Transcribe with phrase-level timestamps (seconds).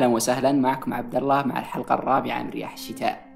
[0.00, 3.26] أهلا وسهلا معكم عبد الله مع الحلقة الرابعة من رياح الشتاء.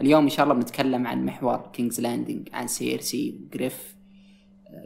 [0.00, 3.96] اليوم إن شاء الله بنتكلم عن محور كينجز لاندنج عن سيرسي وجريف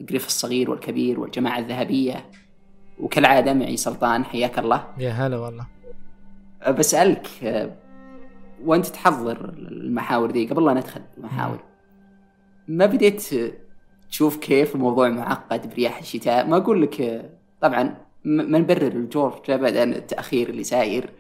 [0.01, 2.31] جريف الصغير والكبير والجماعة الذهبية
[3.01, 4.87] وكالعادة معي سلطان حياك الله.
[4.99, 5.67] يا هلا والله.
[6.79, 7.29] بسألك
[8.65, 11.59] وانت تحضر المحاور ذي قبل لا ندخل المحاور
[12.69, 13.23] ما بديت
[14.11, 17.31] تشوف كيف الموضوع معقد برياح الشتاء ما أقول لك
[17.61, 21.11] طبعا ما نبرر لجورج ابدا التأخير اللي صاير.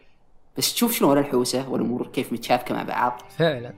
[0.58, 3.22] بس تشوف شلون الحوسة والأمور كيف متشابكه مع بعض.
[3.38, 3.74] فعلا.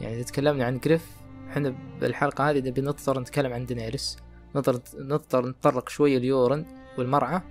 [0.00, 1.06] يعني إذا تكلمنا عن جريف
[1.48, 4.16] إحنا بالحلقة هذه نبي نضطر نتكلم عن دينيريس.
[4.56, 6.66] نضطر نضطر نتطرق شوية ليورن
[6.98, 7.42] والمرعى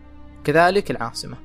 [0.43, 1.37] كذلك العاصمة.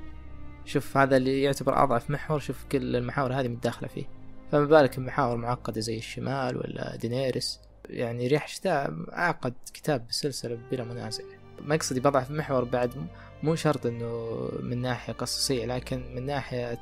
[0.65, 4.05] شوف هذا اللي يعتبر أضعف محور شوف كل المحاور هذه متداخلة فيه.
[4.53, 10.85] فما بالك بمحاور معقدة زي الشمال ولا دينيريس؟ يعني رياح الشتاء اعقد كتاب بالسلسله بلا
[10.85, 11.25] منازع.
[11.61, 13.09] مقصدي بضعف محور بعد
[13.43, 16.81] مو شرط إنه من ناحية قصصية لكن من ناحية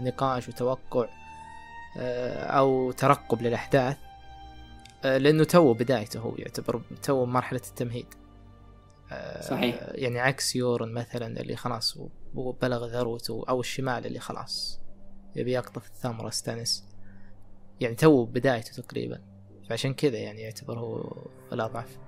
[0.00, 1.08] نقاش وتوقع
[1.96, 3.96] أو ترقب للأحداث
[5.04, 8.06] لأنه تو بدايته هو يعتبر تو مرحلة التمهيد.
[9.40, 9.88] صحيح.
[9.90, 11.98] يعني عكس يورن مثلا اللي خلاص
[12.34, 14.80] بلغ ذروته أو الشمال اللي خلاص
[15.36, 16.88] يبي يقطف الثمرة ستانس
[17.80, 19.20] يعني تو بدايته تقريبا
[19.68, 21.16] فعشان كذا يعني يعتبر هو
[21.52, 21.98] الأضعف.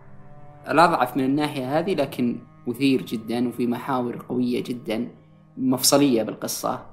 [0.68, 5.08] الأضعف من الناحية هذه لكن مثير جدا وفي محاور قوية جدا
[5.56, 6.86] مفصلية بالقصة.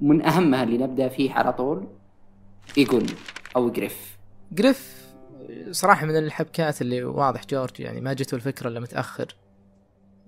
[0.00, 1.86] من أهمها اللي نبدأ فيه على طول
[2.78, 3.06] ايجون
[3.56, 4.18] أو جريف.
[4.52, 5.04] جريف
[5.70, 9.36] صراحة من الحبكات اللي واضح جورج يعني ما جته الفكرة إلا متأخر.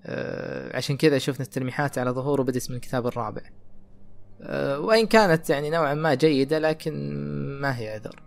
[0.07, 3.43] أه عشان كذا شفنا التلميحات على ظهوره بدت من الكتاب الرابع.
[4.41, 7.15] أه وإن كانت يعني نوعا ما جيدة لكن
[7.61, 8.23] ما هي عذر.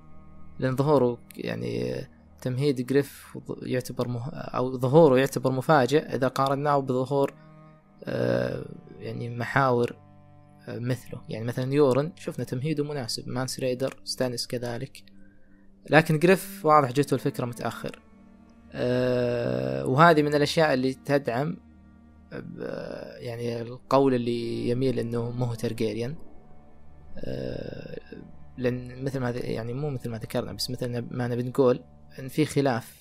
[0.59, 1.96] لأن ظهوره يعني
[2.42, 4.30] تمهيد جريف يعتبر مه...
[4.30, 7.34] أو ظهوره يعتبر مفاجئ إذا قارناه بظهور
[8.04, 8.66] آه
[9.00, 9.96] يعني محاور
[10.68, 11.22] آه مثله.
[11.30, 15.04] يعني مثلا يورن شفنا تمهيده مناسب مانس ريدر ستانس كذلك.
[15.90, 18.02] لكن جريف واضح جته الفكرة متأخر.
[18.72, 21.58] آه وهذه من الأشياء اللي تدعم
[23.18, 26.16] يعني القول اللي يميل إنه مو ترجيريان
[28.58, 31.84] لأن مثل ما يعني مو مثل ما ذكرنا بس مثل ما نبي نقول
[32.19, 33.00] إن في خلاف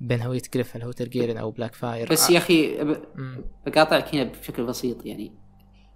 [0.00, 2.84] بين هوية جريف هل هو ترجيرين أو بلاك فاير بس يا أخي
[3.66, 5.32] بقاطعك هنا بشكل بسيط يعني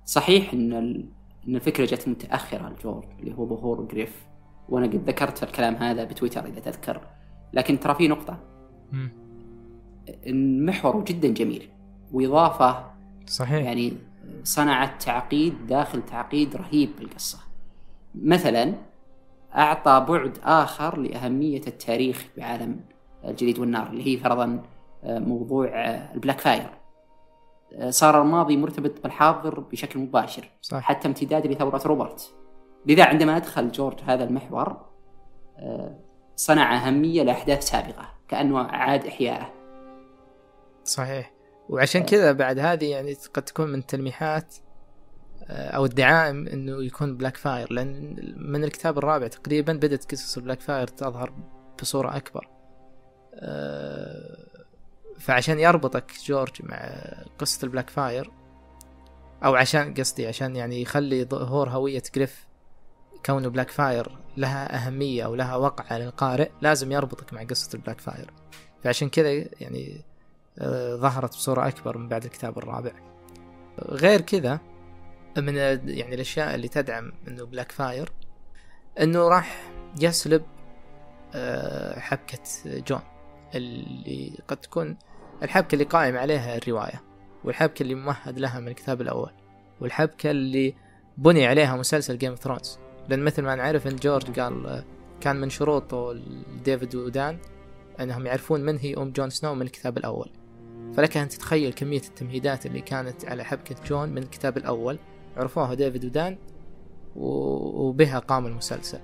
[0.04, 0.72] صحيح إن
[1.48, 4.26] إن الفكرة جت متأخرة لجورج اللي هو ظهور جريف
[4.68, 7.00] وأنا قد ذكرت الكلام هذا بتويتر إذا تذكر
[7.52, 8.38] لكن ترى في نقطة.
[10.26, 11.68] محوره جدا جميل
[12.12, 12.92] وإضافة
[13.26, 13.64] صحيح.
[13.64, 13.92] يعني
[14.44, 17.38] صنعت تعقيد داخل تعقيد رهيب بالقصة.
[18.14, 18.74] مثلا
[19.56, 22.80] أعطى بعد آخر لأهمية التاريخ بعالم
[23.24, 24.62] الجليد والنار اللي هي فرضا
[25.04, 25.68] موضوع
[26.14, 26.70] البلاك فاير.
[27.88, 30.80] صار الماضي مرتبط بالحاضر بشكل مباشر صح.
[30.80, 32.34] حتى امتداد لثورة روبرت.
[32.86, 34.76] لذا عندما أدخل جورج هذا المحور
[36.36, 39.52] صنع أهمية لأحداث سابقة كأنه عاد إحياءه.
[40.84, 41.32] صحيح.
[41.68, 44.54] وعشان كذا بعد هذه يعني قد تكون من تلميحات
[45.50, 50.86] أو الدعائم إنه يكون بلاك فاير لأن من الكتاب الرابع تقريبا بدأت قصص البلاك فاير
[50.86, 51.32] تظهر
[51.82, 52.48] بصورة أكبر.
[55.18, 57.04] فعشان يربطك جورج مع
[57.38, 58.30] قصة البلاك فاير
[59.44, 62.46] أو عشان قصدي عشان يعني يخلي ظهور هوية جريف
[63.26, 68.30] كونه بلاك فاير لها أهمية أو لها وقعة للقارئ لازم يربطك مع قصة البلاك فاير
[68.84, 69.30] فعشان كذا
[69.60, 70.04] يعني
[70.94, 72.92] ظهرت بصورة أكبر من بعد الكتاب الرابع.
[73.78, 74.60] غير كذا
[75.38, 78.12] من يعني الأشياء اللي تدعم إنه بلاك فاير
[79.00, 79.70] إنه راح
[80.00, 80.42] يسلب
[81.96, 83.00] حبكة جون
[83.54, 84.96] اللي قد تكون
[85.42, 87.02] الحبكة اللي قائم عليها الرواية
[87.44, 89.32] والحبكة اللي ممهد لها من الكتاب الأول
[89.80, 90.74] والحبكة اللي
[91.18, 94.84] بني عليها مسلسل Game of Thrones لأن مثل ما نعرف إن جورج قال
[95.20, 96.20] كان من شروطه
[96.64, 97.38] ديفيد ودان
[98.00, 100.30] أنهم يعرفون من هي أم جون سنو من الكتاب الأول.
[100.96, 104.98] فلك أن تتخيل كمية التمهيدات اللي كانت على حبكة جون من الكتاب الأول.
[105.36, 106.36] عرفوها ديفيد ودان
[107.16, 108.98] وبها قام المسلسل.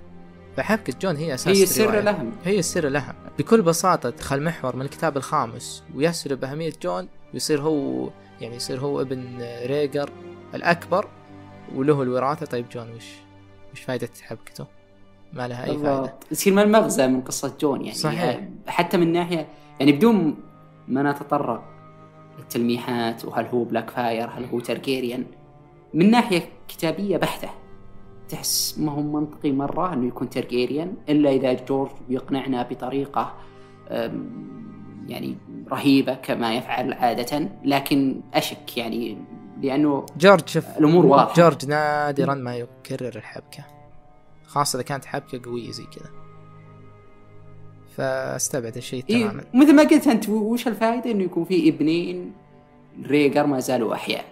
[0.57, 4.81] فحبكة جون هي أساس هي السر الأهم هي السر الأهم بكل بساطة دخل محور من
[4.81, 8.09] الكتاب الخامس ويسلب أهمية جون ويصير هو
[8.41, 10.09] يعني يصير هو ابن ريجر
[10.55, 11.07] الأكبر
[11.75, 12.45] وله الوراثة.
[12.45, 13.05] طيب جون وش
[13.73, 14.65] وش فائدة حبكته؟
[15.33, 17.97] ما لها أي فائدة يصير ما المغزى من قصة جون يعني.
[17.97, 18.39] صحيح.
[18.67, 19.47] حتى من ناحية
[19.79, 20.35] يعني بدون
[20.87, 21.63] ما نتطرق
[22.39, 25.25] للتلميحات وهل هو بلاك فاير هل هو ترجيريان
[25.93, 27.49] من ناحية كتابية بحتة.
[28.29, 33.33] تحس ما هو منطقي مرة أنه يكون ترجيريان إلا إذا جورج بيقنعنا بطريقة
[35.07, 35.37] يعني
[35.71, 37.49] رهيبة كما يفعل عادة.
[37.65, 39.17] لكن أشك يعني
[39.61, 41.33] لأنه جورج شوف الأمور واضحة.
[41.33, 43.63] جورج نادرا ما يكرر الحبكة.
[44.45, 46.09] خاصة إذا كانت حبكة قوية زي كذا.
[47.95, 49.43] فأستبعد الشيء إيه تماما.
[49.53, 52.33] مثل ما قلت أنت وش الفائدة إنه يكون في ابنين؟
[53.05, 54.25] ريجر ما زالوا أحياء.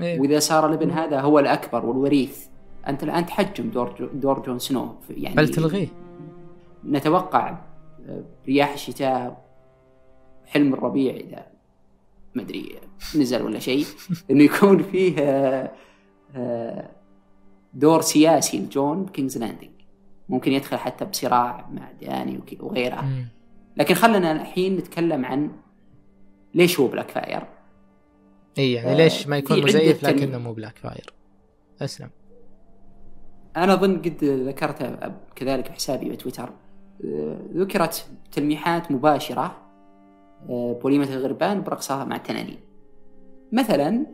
[0.00, 0.20] إيه.
[0.20, 2.46] وإذا صار الابن هذا هو الأكبر والوريث.
[2.88, 4.94] أنت الآن تحجم دور جو دور جون سنو.
[5.10, 5.88] يعني بل تلغيه.
[6.84, 7.58] نتوقع
[8.08, 9.44] آه، رياح الشتاء
[10.46, 11.46] حلم الربيع إذا
[12.34, 12.76] ما أدري
[13.16, 13.86] نزل ولا شيء
[14.30, 15.70] إنه يكون فيه آه،
[16.36, 16.90] آه،
[17.74, 19.70] دور سياسي لجون ب King's Landing
[20.28, 22.40] ممكن يدخل حتى بصراع مع داني
[23.02, 23.28] مم.
[23.76, 25.50] لكن خلنا الحين نتكلم عن
[26.54, 27.42] ليش هو بلاك فاير.
[28.58, 30.04] اي يعني آه، ليش ما يكون مزيف.
[30.04, 31.12] لكنه مو بلاك فاير
[31.80, 32.10] أصلا.
[33.56, 36.50] أنا أظن قد ذكرتها كذلك بحسابي بتويتر
[37.04, 39.56] آه، ذكرت تلميحات مباشرة
[40.48, 42.58] آه، بوليمة الغربان برقصة مع التنانين.
[43.52, 44.06] مثلا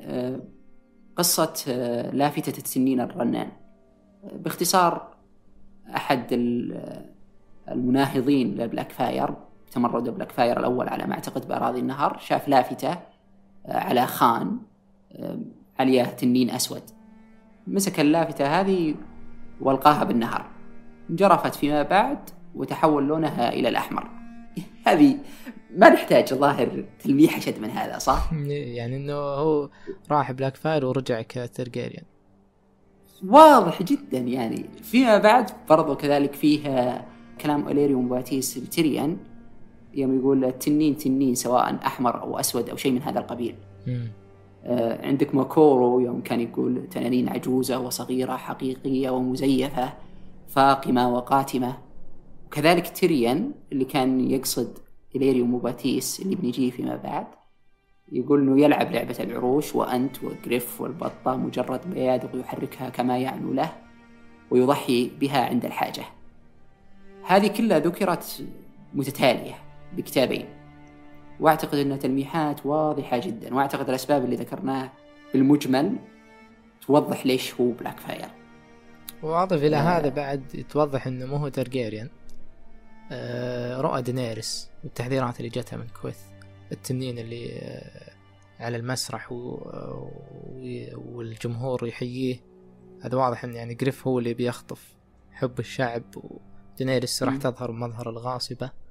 [1.16, 3.48] قصة آه، لافتة التنين الرنان.
[4.32, 5.14] باختصار
[5.96, 7.04] آه،
[7.68, 9.34] المناهضين لبلاك فاير
[9.72, 13.02] تمرد بلاك فاير الأول على ما أعتقد بأراضي النهر شاف لافتة آه،
[13.68, 14.58] على خان
[15.12, 15.38] آه،
[15.78, 16.82] عليها تنين أسود.
[17.66, 18.94] مسك اللافتة هذه
[19.60, 20.46] والقاها بالنهر.
[21.10, 22.18] انجرفت فيما بعد
[22.54, 24.08] وتحول لونها إلى الأحمر.
[24.86, 25.18] هذه
[25.76, 28.32] ما نحتاج ظاهر تلميح أشد من هذا صح؟
[28.78, 29.68] يعني إنه هو
[30.10, 32.04] راح بلاك فاير ورجع كترجيريان.
[33.26, 34.64] واضح جدا يعني.
[34.82, 37.04] فيما بعد برضو كذلك فيه
[37.40, 39.16] كلام إليريو موباتيس لتيريان.
[39.96, 43.54] يوم يقول التنين تنين سواء أحمر أو أسود أو شيء من هذا القبيل.
[44.64, 49.92] آه، عندك ماكورو يوم كان يقول تنانين عجوزة وصغيرة حقيقية ومزيفة
[50.48, 51.76] فاقمة وقاتمة.
[52.46, 54.78] وكذلك تيريان اللي كان يقصد
[55.16, 57.26] إليريوم وباتيس اللي بنجيه فيما بعد
[58.12, 63.72] يقول إنه يلعب لعبة العروش وأنت وجريف والبطة مجرد بيادق يحركها كما يعنو له
[64.50, 66.04] ويضحي بها عند الحاجة.
[67.26, 68.44] هذه كلها ذكرت
[68.94, 69.54] متتالية.
[69.92, 70.46] بكتابين
[71.40, 74.92] وأعتقد انها تلميحات واضحة جدا وأعتقد الأسباب اللي ذكرناها
[75.32, 75.96] بالمجمل
[76.86, 78.28] توضح ليش هو بلاك فاير
[79.22, 79.80] وأضف إلى آه.
[79.80, 82.08] هذا بعد يتوضح إنه مو هو ترجيريان
[83.12, 86.18] آه رؤى دينيرس والتحذيرات اللي جتها من كويث
[86.72, 88.10] التنين اللي آه
[88.60, 89.36] على المسرح و...
[89.36, 90.86] و...
[91.04, 92.36] والجمهور يحييه
[93.02, 94.94] هذا واضح إن يعني جريف هو اللي بيخطف
[95.32, 97.36] حب الشعب ودينيرس راح.
[97.36, 98.83] تظهر بمظهر الغاصبة و-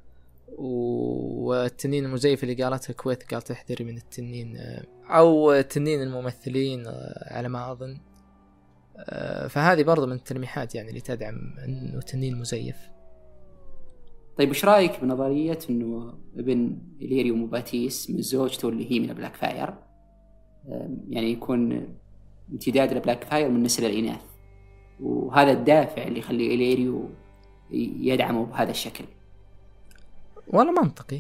[0.58, 7.50] والتنين المزيف اللي قالتها كويت قال تحذري من التنين آه، أو تنين الممثلين آه، على
[7.50, 7.98] ما أظن.
[8.98, 11.36] آه، فهذه برضو من التلميحات يعني اللي تدعم
[11.66, 12.78] إنه تنين مزيف.
[14.38, 19.74] طيب وش رأيك بنظرية إنه ابن اليريو موباتيس من زوجته اللي هي من بلاك فاير
[21.10, 21.88] يعني يكون
[22.52, 24.22] امتداد لبلاك فاير من نسل الإناث.
[25.00, 27.10] وهذا الدافع اللي يخلي اليريو
[27.72, 29.04] يدعمه بهذا الشكل.
[30.48, 31.20] والله منطقي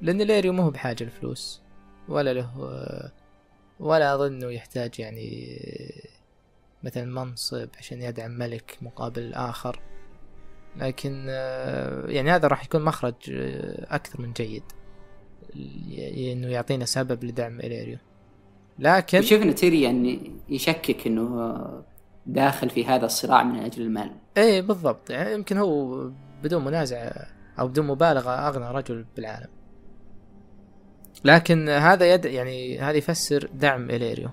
[0.00, 1.62] لأن اليريو مو هو بحاجة لفلوس
[2.08, 2.50] ولا له
[3.80, 5.58] ولا أظن إنه يحتاج يعني
[6.82, 9.80] مثلا منصب عشان يدعم ملك مقابل آخر.
[10.76, 11.26] لكن
[12.08, 13.14] يعني هذا راح يكون مخرج
[13.90, 14.62] أكثر من جيد
[16.32, 17.98] إنه يعطينا سبب لدعم إليريو.
[18.78, 21.82] لكن شفنا تيريان يشكك إنه
[22.26, 24.12] داخل في هذا الصراع من أجل المال.
[24.36, 25.10] إيه بالضبط.
[25.10, 26.10] يعني يمكن هو
[26.42, 27.26] بدون منازع
[27.58, 29.48] أو بدون مبالغة أغنى رجل بالعالم.
[31.24, 34.30] لكن هذا يد يعني هذا يفسر دعم إليريو.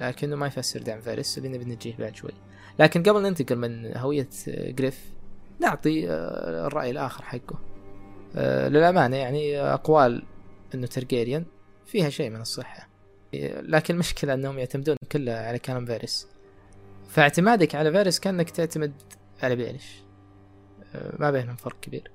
[0.00, 2.32] لكنه ما يفسر دعم فارس اللي نبي نجيه بعد شوي.
[2.78, 5.12] لكن قبل ننتقل من هوية جريف
[5.60, 7.58] نعطي آه، الرأي الآخر حقه.
[8.36, 10.22] آه، للأمانة يعني أقوال
[10.74, 11.44] إنه ترجيريان
[11.86, 12.88] فيها شيء من الصحة.
[13.62, 16.28] لكن المشكلة إنهم يعتمدون كلها على كلام فارس.
[17.08, 18.92] فاعتمادك على فارس كأنك تعتمد
[19.42, 20.02] على بيليش
[20.94, 22.10] آه، ما بينهم فرق كبير.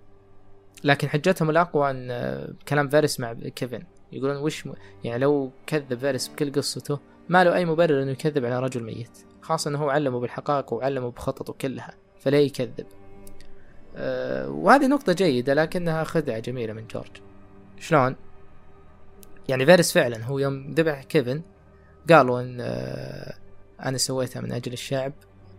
[0.83, 3.83] لكن حجتهم الأقوى إن آه، كلام فارس مع كيفن.
[4.11, 4.73] يقولون وش م...
[5.03, 9.17] يعني لو كذب فارس بكل قصته ما له أي مبرر إنه يكذب على رجل ميت.
[9.41, 12.85] خاصة إنه هو علمه بالحقائق وعلمه بخططه كلها فليه يكذب.
[13.95, 17.11] أه وهذه نقطة جيدة لكنها خدعة جميلة من جورج.
[17.79, 18.15] شلون؟
[19.49, 21.41] يعني فارس فعلا هو يوم ذبح كيفن
[22.09, 23.33] قالوا إن آه،
[23.85, 25.13] أنا سويتها من أجل الشعب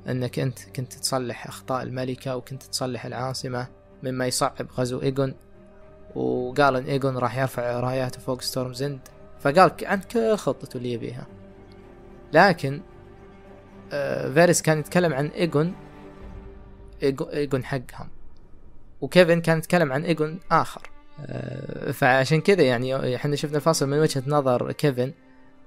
[0.08, 3.68] إنك أنت كنت تصلح أخطاء الملكة وكنت تصلح العاصمة.
[4.02, 5.34] مما يصعب غزو ايجون
[6.14, 9.00] وقال ان ايجون راح يرفع راياته فوق ستورم زند
[9.40, 11.26] فقال عن كل خطته اللي يبيها.
[12.32, 12.80] لكن
[13.92, 15.74] آه فيرس كان يتكلم عن ايجون
[17.02, 18.08] إيجو- ايجون حقهم.
[19.00, 20.90] وكيفن كان يتكلم عن ايجون آخر.
[21.26, 25.12] آه فعشان كذا يعني إحنا شفنا الفصل من وجهة نظر كيفن.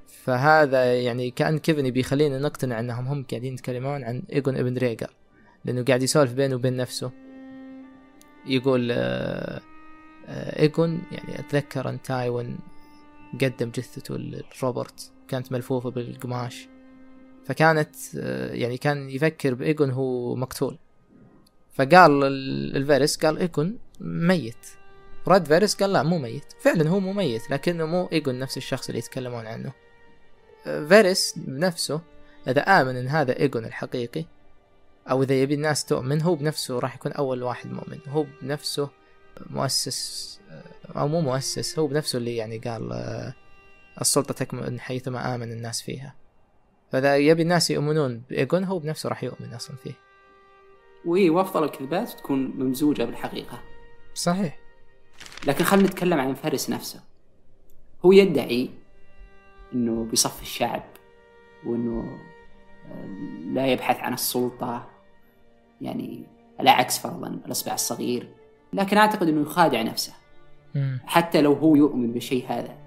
[0.07, 5.09] فهذا يعني كأن كيفن يبي يخلينا نقتنع إنهم هم قاعدين يتكلمون عن ايجون ابن ريجر
[5.65, 7.11] لأنه قاعد يسولف بينه وبين نفسه.
[8.47, 9.61] يقول آه،
[10.27, 12.57] آه، ايجون يعني أتذكر أن تايوين
[13.41, 16.67] قدم جثته لروبرت كانت ملفوفة بالقماش.
[17.45, 20.77] فكانت آه، يعني كان يفكر بايجون هو مقتول.
[21.73, 22.23] فقال
[22.75, 24.67] لفيرس قال ايجون ميت.
[25.27, 26.53] رد فيرس قال لا مو ميت.
[26.59, 29.73] فعلا هو مو ميت لكنه مو ايجون نفس الشخص اللي يتكلمون عنه.
[30.63, 32.01] فيرس بنفسه
[32.47, 34.25] إذا آمن إن هذا ايجون الحقيقي
[35.11, 37.99] أو إذا يبي الناس تؤمن هو بنفسه راح يكون أول واحد مؤمن.
[38.07, 38.89] هو بنفسه
[39.49, 40.39] مؤسس
[40.95, 42.93] أو مو مؤسس هو بنفسه اللي يعني قال
[44.01, 46.15] السلطة تكمن حيثما آمن الناس فيها.
[46.91, 49.93] فإذا يبي الناس يؤمنون بإيجون هو بنفسه راح يؤمن أصلا فيه.
[51.05, 53.61] وي وأفضل الكذبات تكون ممزوجة بالحقيقة.
[54.13, 54.59] صحيح.
[55.47, 57.03] لكن خلينا نتكلم عن فارس نفسه.
[58.05, 58.69] هو يدعي
[59.73, 60.83] إنه بصف الشعب
[61.65, 62.19] وإنه
[62.85, 63.05] آه،
[63.53, 64.94] لا يبحث عن السلطة.
[65.81, 66.23] يعني
[66.59, 68.27] على عكس فرضا الأصبع الصغير
[68.73, 70.13] لكن أعتقد أنه يخادع نفسه.
[71.05, 72.77] حتى لو هو يؤمن بالشيء هذا.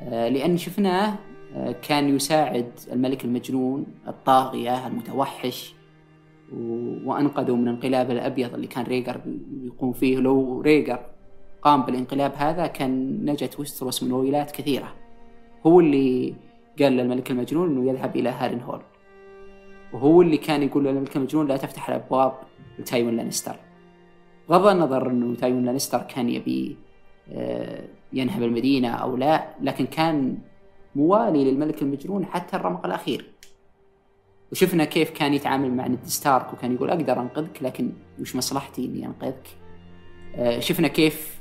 [0.00, 1.18] آه، لأن شفناه
[1.54, 5.74] آه، كان يساعد الملك المجنون الطاغية المتوحش
[7.04, 9.20] وأنقذه من الانقلاب الأبيض اللي كان ريجر
[9.64, 10.18] يقوم فيه.
[10.18, 11.06] لو ريجر
[11.62, 14.94] قام بالانقلاب هذا كان نجت وستروس من ويلات كثيرة.
[15.66, 16.34] هو اللي
[16.82, 18.82] قال للملك المجنون إنه يذهب إلى هارن هول
[19.92, 22.32] وهو اللي كان يقول للملك المجنون لا تفتح الأبواب
[22.78, 23.56] لتايوين لانستر.
[24.48, 26.76] بغض النظر إنه تايوين لانستر كان يبي
[27.32, 30.38] آه، ينهب المدينة أو لا لكن كان
[30.96, 33.30] موالي للملك المجنون حتى الرمق الأخير.
[34.52, 39.06] وشفنا كيف كان يتعامل مع نيد ستارك وكان يقول أقدر أنقذك لكن وش مصلحتي إني
[39.06, 39.48] أنقذك؟
[40.34, 41.40] آه، شفنا كيف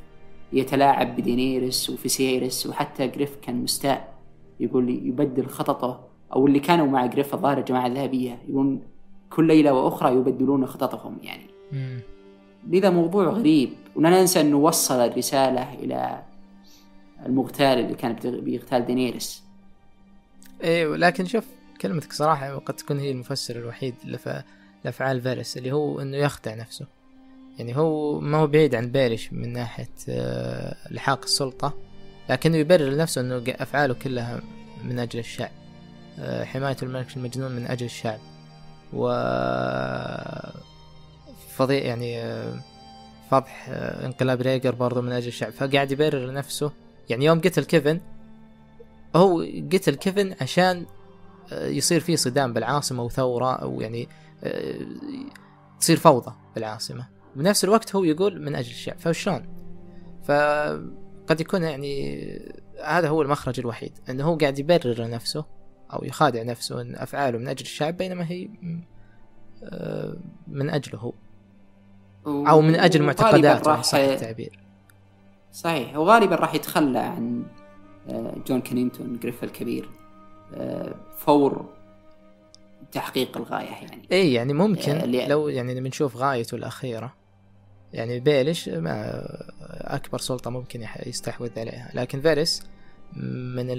[0.54, 4.14] يتلاعب بدينيرس وفيسيرس وحتى جريف كان مستاء
[4.60, 8.82] يقول يبدل خططه أو اللي كانوا مع جريف الظاهر الجماعة الذهبية يقولون
[9.30, 11.48] كل ليلة وأخرى يبدلون خططهم يعني.
[12.68, 16.24] لذا موضوع غريب ولا ننسى أنه وصل الرسالة إلى
[17.26, 19.44] المغتال اللي كان بيغتال دينيرس
[20.64, 21.46] إيه لكن شوف
[21.82, 23.96] كلمتك صراحة قد تكون هي المفسر الوحيد
[24.86, 26.86] لأفعال فيرس اللي هو إنه يخدع نفسه.
[27.58, 31.74] يعني هو ما هو بعيد عن بيلش من ناحية آه، لحاق السلطة
[32.30, 34.42] لكنه يبرر لنفسه أنه أفعاله كلها
[34.84, 35.59] من أجل الشعب.
[36.22, 38.20] حماية الملك المجنون من أجل الشعب.
[38.94, 39.08] و
[41.50, 42.54] فضيع يعني آه،
[43.32, 43.70] فضح
[44.04, 45.52] انقلاب ريجر برضه من أجل الشعب.
[45.52, 46.72] فقاعد يبرر لنفسه
[47.10, 48.00] يعني يوم قتل كيفن
[49.16, 50.86] هو قتل كيفن عشان
[51.52, 54.08] يصير في صدام بالعاصمة وثورة أو يعني
[55.80, 57.08] تصير فوضى بالعاصمة.
[57.36, 59.00] بنفس الوقت هو يقول من أجل الشعب.
[59.00, 59.48] فشلون؟
[60.24, 62.30] فقد يكون يعني
[62.84, 63.92] هذا هو المخرج الوحيد.
[64.10, 65.46] إنه هو قاعد يبرر لنفسه
[65.94, 68.50] أو يخادع نفسه إن أفعاله من أجل الشعب بينما هي
[69.64, 70.16] آه،
[70.48, 71.14] من أجله هو.
[72.26, 74.60] أو من أجل معتقداته صح التعبير.
[75.54, 75.98] صحيح.
[75.98, 77.44] وغالبا راح يتخلى عن
[78.10, 79.90] آه، جون كونينجتون جريف الكبير
[80.56, 81.66] آه، فور
[82.92, 84.02] تحقيق الغاية يعني.
[84.12, 87.14] اي يعني ممكن لو يعني بنشوف غايته الأخيرة
[87.94, 89.24] يعني بيلش ما
[89.72, 91.92] أكبر سلطة ممكن يستحوذ عليها.
[91.94, 92.64] لكن فيرس
[93.56, 93.70] من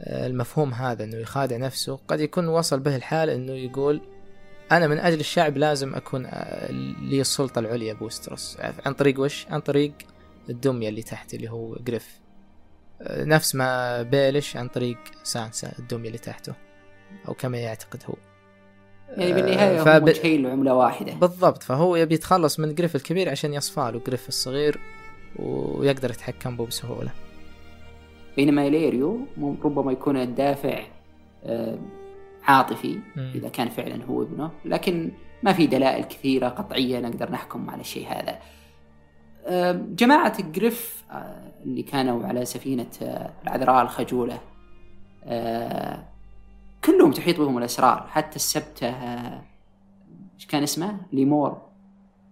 [0.00, 4.00] المفهوم هذا إنه يخادع نفسه قد يكون وصل به الحال إنه يقول
[4.72, 6.22] أنا من أجل الشعب لازم أكون
[7.00, 8.58] لي السلطة العليا بوستروس.
[8.86, 9.92] عن طريق وش؟ عن طريق
[10.50, 12.20] الدمية اللي تحت اللي هو جريف.
[13.10, 16.54] نفس ما بيلش عن طريق سانسا الدمية اللي تحته
[17.28, 18.14] أو كما يعتقد هو.
[19.08, 20.02] يعني بالنهاية فب...
[20.02, 21.12] هم وجهين لعمله واحدة.
[21.14, 24.80] بالضبط فهو يبي يتخلص من جريف الكبير عشان يصفى له جريف الصغير
[25.36, 27.10] ويقدر يتحكم به بسهولة.
[28.38, 29.20] بينما إليريو
[29.64, 30.82] ربما يكون الدافع
[31.44, 31.78] آه،
[32.44, 33.00] عاطفي
[33.34, 34.50] إذا كان فعلا هو ابنه.
[34.64, 35.10] لكن
[35.42, 38.38] ما في دلائل كثيرة قطعية نقدر نحكم على الشيء هذا.
[39.46, 42.86] آه، جماعة جريف آه، اللي كانوا على سفينة
[43.42, 44.40] العذراء الخجولة
[46.84, 48.88] كلهم تحيط بهم الأسرار حتى السبتة
[50.34, 51.62] إيش كان اسمه؟ ليمور.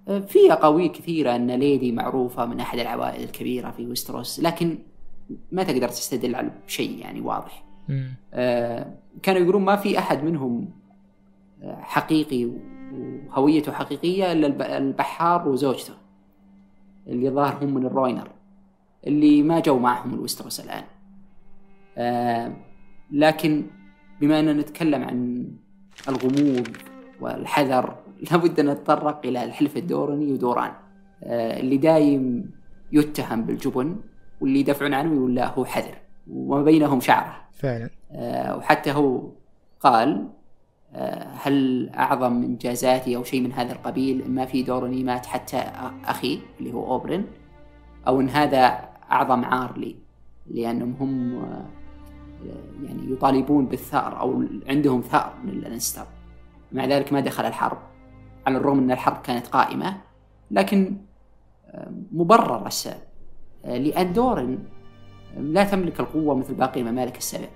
[0.07, 4.41] في اقاويل كثيرة أن ليدي معروفة من أحد العوائل الكبيرة في ويستروس.
[4.41, 4.79] لكن
[5.53, 7.65] ما تقدر تستدل على شيء يعني واضح.
[8.35, 10.71] آه كانوا يقولون ما في أحد منهم
[11.63, 12.51] آه، حقيقي
[12.93, 15.95] وهويته حقيقية إلا البحار وزوجته
[17.07, 18.29] اللي ظاهر هم من الروينر
[19.07, 20.85] اللي ما جو معهم الويستروس الآن.
[21.99, 22.53] آه
[23.11, 23.67] لكن
[24.21, 25.49] بما أننا نتكلم عن
[26.09, 26.69] الغموض
[27.21, 27.97] والحذر
[28.31, 30.73] لابد أن نتطرق إلى الحلف الدورني ودوران
[31.23, 32.51] آه، اللي دايم
[32.93, 33.97] يتهم بالجبن
[34.41, 35.95] واللي يدافعون عنه يقول لا هو حذر.
[36.31, 37.37] وما بينهم شعرة.
[37.53, 37.91] فعلا.
[38.13, 39.31] آه، وحتى هو
[39.81, 40.29] قال
[40.95, 45.57] آه، هل أعظم إنجازاتي أو شيء من هذا القبيل ما في دورني مات حتى
[46.05, 47.25] أخي اللي هو أوبرن
[48.09, 49.97] أو إن هذا أعظم عار لي؟
[50.47, 51.67] لأنهم هم آه،
[52.83, 56.07] يعني يطالبون بالثأر أو عندهم ثأر من الانستر.
[56.73, 57.79] مع ذلك ما دخل الحرب.
[58.47, 59.97] على الرغم أن الحرب كانت قائمة
[60.51, 60.97] لكن
[62.13, 63.01] مبرر السبب.
[63.67, 64.59] لأن دورن
[65.37, 67.49] لا تملك القوة مثل باقي الممالك السبع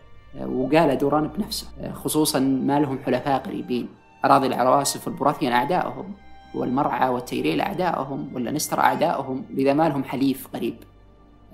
[0.47, 3.89] وقال دوران بنفسه خصوصا ما لهم حلفاء قريبين.
[4.25, 6.13] أراضي العواصف والبراثيان أعدائهم
[6.55, 10.75] والمرعى والتيريل أعدائهم واللانستر أعدائهم لذا ما لهم حليف قريب.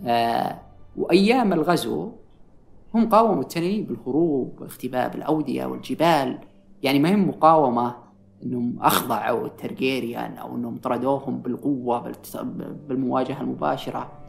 [0.06, 0.58] آه،
[0.96, 2.12] وأيام الغزو
[2.94, 6.38] هم قاوموا التنانين بالهروب واختباء بالأودية والجبال.
[6.82, 7.94] يعني ما هي مقاومة
[8.42, 12.12] إنهم أخضعوا الترجيريان أو إنهم طردوهم بالقوة
[12.88, 14.25] بالمواجهة المباشرة.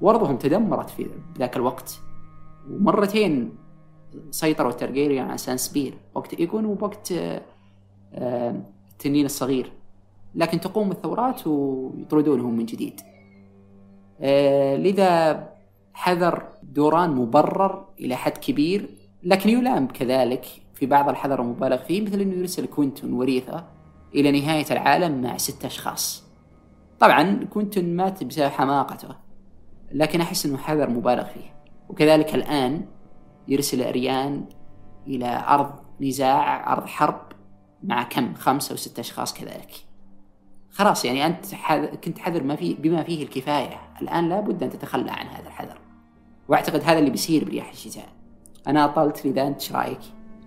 [0.00, 1.06] وارضهم تدمرت في
[1.38, 2.00] ذاك الوقت.
[2.70, 3.56] ومرتين
[4.30, 7.12] سيطروا التارجيريان على سانسبير وقت ايجون ووقت
[8.14, 9.72] آه، التنين الصغير.
[10.34, 13.00] لكن تقوم الثورات ويطردونهم من جديد.
[14.20, 15.48] آه، لذا
[15.94, 18.88] حذر دوران مبرر إلى حد كبير.
[19.22, 23.64] لكن يلام كذلك في بعض الحذر المبالغ فيه مثل أنه يرسل كوينتون وريثه
[24.14, 26.24] إلى نهاية العالم مع ستة أشخاص.
[27.00, 29.23] طبعا كوينتون مات بسبب حماقته.
[29.94, 31.54] لكن أحس أنه حذر مبالغ فيه.
[31.88, 32.86] وكذلك الآن
[33.48, 34.44] يرسل أريان
[35.06, 37.20] إلى أرض نزاع أرض حرب
[37.82, 39.70] مع كم؟ خمسة أو ستة أشخاص كذلك.
[40.70, 41.46] خلاص يعني أنت
[42.04, 43.80] كنت حذر ما فيه بما فيه الكفاية.
[44.02, 45.78] الآن لابد أن تتخلى عن هذا الحذر.
[46.48, 48.08] وأعتقد هذا اللي بيصير برياح الشتاء.
[48.66, 50.00] أنا أطلت لذا أنت رأيك؟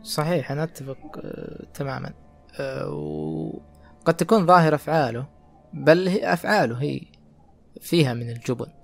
[0.03, 2.13] صحيح أنا أتفق آه، تماما.
[2.59, 5.25] آه، وقد تكون ظاهر أفعاله
[5.73, 7.01] بل هي أفعاله هي
[7.81, 8.76] فيها من الجبن.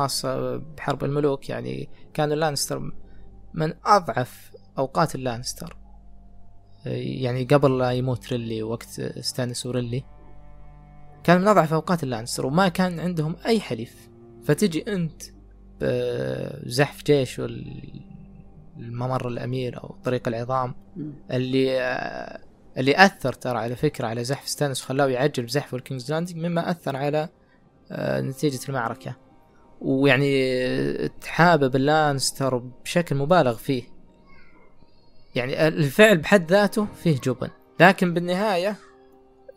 [0.00, 2.92] خاصة بحرب الملوك يعني كان اللانستر
[3.54, 5.76] من أضعف أوقات اللانستر.
[6.84, 10.04] يعني قبل لا يموت رينلي وقت ستانس ورينلي
[11.24, 14.08] كان من أضعف أوقات اللانستر وما كان عندهم أي حليف.
[14.44, 15.22] فتجي أنت
[15.80, 17.40] بزحف جيش
[18.76, 20.74] الممر الأمير أو طريق العظام
[21.30, 21.80] اللي
[22.78, 26.96] اللي أثر ترى على فكرة على زحف ستانس وخلاه يعجل بزحف الكينجز لاندنج مما أثر
[26.96, 27.28] على
[27.92, 29.16] نتيجة المعركة.
[29.80, 33.82] ويعني تحابب اللانستر بشكل مبالغ فيه.
[35.34, 37.50] يعني الفعل بحد ذاته فيه جبن.
[37.80, 38.76] لكن بالنهاية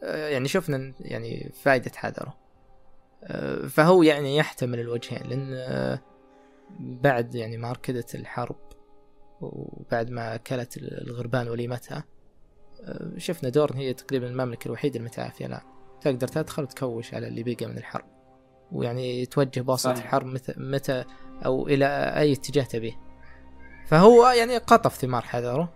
[0.04, 2.38] آه، يعني شفنا يعني فائدة حذره.
[3.24, 6.00] آه، فهو يعني يحتمل الوجهين لأن آه،
[6.80, 8.56] بعد يعني ماركدة الحرب
[9.42, 12.04] وبعد ما أكلت الغربان وليمتها
[13.18, 15.62] شفنا دورن هي تقريبا المملكة الوحيدة المتعافية الآن.
[16.02, 18.13] تقدر تدخل وتكوش على اللي بقى من الحرب.
[18.74, 21.04] ويعني توجه بواسطة الحرب متى, متى
[21.46, 21.86] أو إلى
[22.18, 23.00] أي اتجاه تبيه.
[23.88, 25.70] فهو يعني قطف ثمار حذره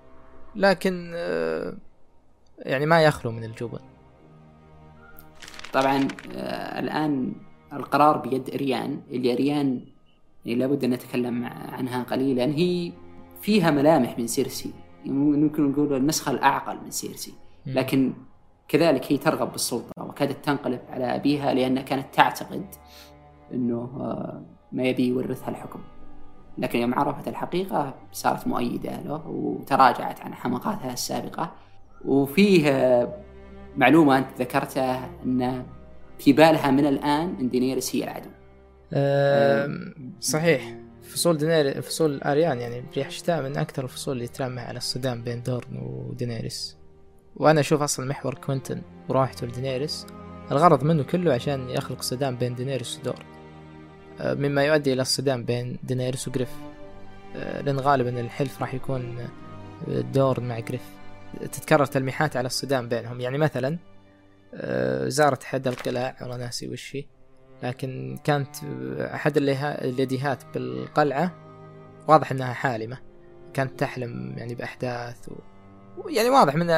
[0.55, 1.77] لكن آه،
[2.59, 3.79] يعني ما يخلو من الجبن.
[5.73, 7.33] طبعا آه، الآن
[7.73, 9.85] القرار بيد أريان اللي أريان
[10.45, 12.91] يعني لابد أن نتكلم عنها قليلا هي
[13.41, 14.73] فيها ملامح من سيرسي.
[15.05, 17.33] ممكن نقول النسخة الأعقل من سيرسي.
[17.65, 18.13] لكن
[18.67, 19.96] كذلك هي ترغب بالسلطة.
[20.17, 22.65] وكادت تنقلب على أبيها لأنها كانت تعتقد
[23.53, 25.79] أنه آه، ما يبي يورثها الحكم.
[26.57, 31.51] لكن يوم عرفت الحقيقة صارت مؤيدة له وتراجعت عن حماقاتها السابقة.
[32.05, 33.23] وفيه آه،
[33.75, 35.65] معلومة أنت ذكرتها أن
[36.19, 38.29] في بالها من الآن أن دينيرس هي العدو.
[38.93, 39.69] أه
[40.19, 40.75] صحيح.
[41.01, 45.43] فصول دينيريس فصول آريان يعني بريح الشتاء من أكثر الفصول اللي تلمح على الصدام بين
[45.43, 46.76] دورن ودينيريس.
[47.39, 50.07] وأنا أشوف أصلا محور كوينتن وراحته لدينيريس
[50.51, 53.25] الغرض منه كله عشان يخلق صدام بين دينيريس ودورن.
[54.19, 56.49] آه، مما يؤدي إلى الصدام بين دينيريس وجريف
[57.35, 59.17] آه، لأن غالبا الحلف راح يكون
[59.89, 60.81] آه، دور مع جريف
[61.41, 63.21] تتكرر تلميحات على الصدام بينهم.
[63.21, 63.77] يعني مثلا
[65.07, 66.97] زارت احد القلاع والله ناسي وش
[67.63, 68.55] لكن كانت
[68.99, 71.31] أحد اليديهات بالقلعة
[72.07, 72.97] واضح إنها حالمة.
[73.53, 75.33] كانت تحلم يعني بأحداث و...
[76.09, 76.71] يعني واضح من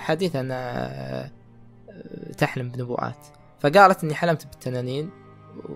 [0.00, 1.30] حديثها انها
[2.38, 3.26] تحلم بنبوءات.
[3.60, 5.10] فقالت إني حلمت بالتنانين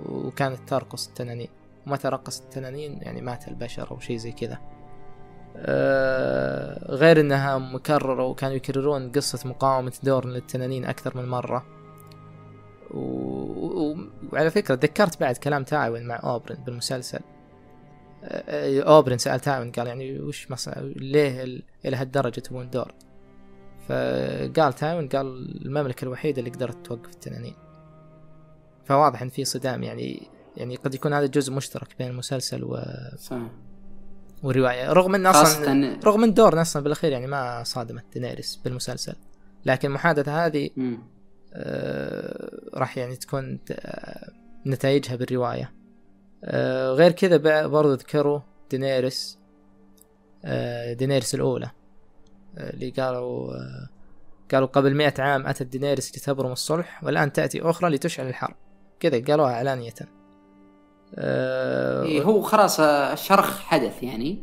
[0.08, 1.48] وكانت ترقص التنانين.
[1.86, 4.58] ومتى رقصت التنانين يعني مات البشر أو شيء زي كذا.
[5.56, 11.66] أه غير إنها مكررة وكانوا يكررون قصة مقاومة دورن للتنانين أكثر من مرة.
[14.32, 17.20] وعلى فكرة تذكرت بعد كلام تايوين مع اوبرن بالمسلسل.
[18.82, 20.68] اوبرن سأل تايوين قال يعني وش مص...
[20.96, 21.62] ليه ال...
[21.84, 22.94] إلى هالدرجة تبون دورن؟
[23.88, 25.26] فقال تايوين قال
[25.66, 27.54] المملكة الوحيدة اللي قدرت توقف التنانين.
[28.84, 32.78] فواضح إن في صدام يعني يعني قد يكون هذا جزء مشترك بين المسلسل و
[33.16, 33.38] صح
[34.42, 34.92] ورواية.
[34.92, 39.14] رغم إن أصلا رغم إن دورن أصلا بالأخير يعني ما صادمت دينيريس بالمسلسل
[39.66, 40.70] لكن المحادثه هذه.
[41.54, 44.32] آه، راح يعني تكون آه،
[44.66, 45.72] نتائجها بالرواية.
[46.44, 49.38] آه، غير كذا ب- برضو ذكروا دينيريس
[50.44, 51.70] آه، دينيريس الأولى
[52.58, 53.88] آه، اللي قالوا آه،
[54.52, 58.54] قالوا قبل مئة عام أتت دينيريس لتبرم الصلح والآن تأتي أخرى لتشعل الحرب.
[59.00, 59.92] كذا قالوها علانية
[61.14, 64.42] آه، إيه هو خلاص آه، شرخ حدث يعني.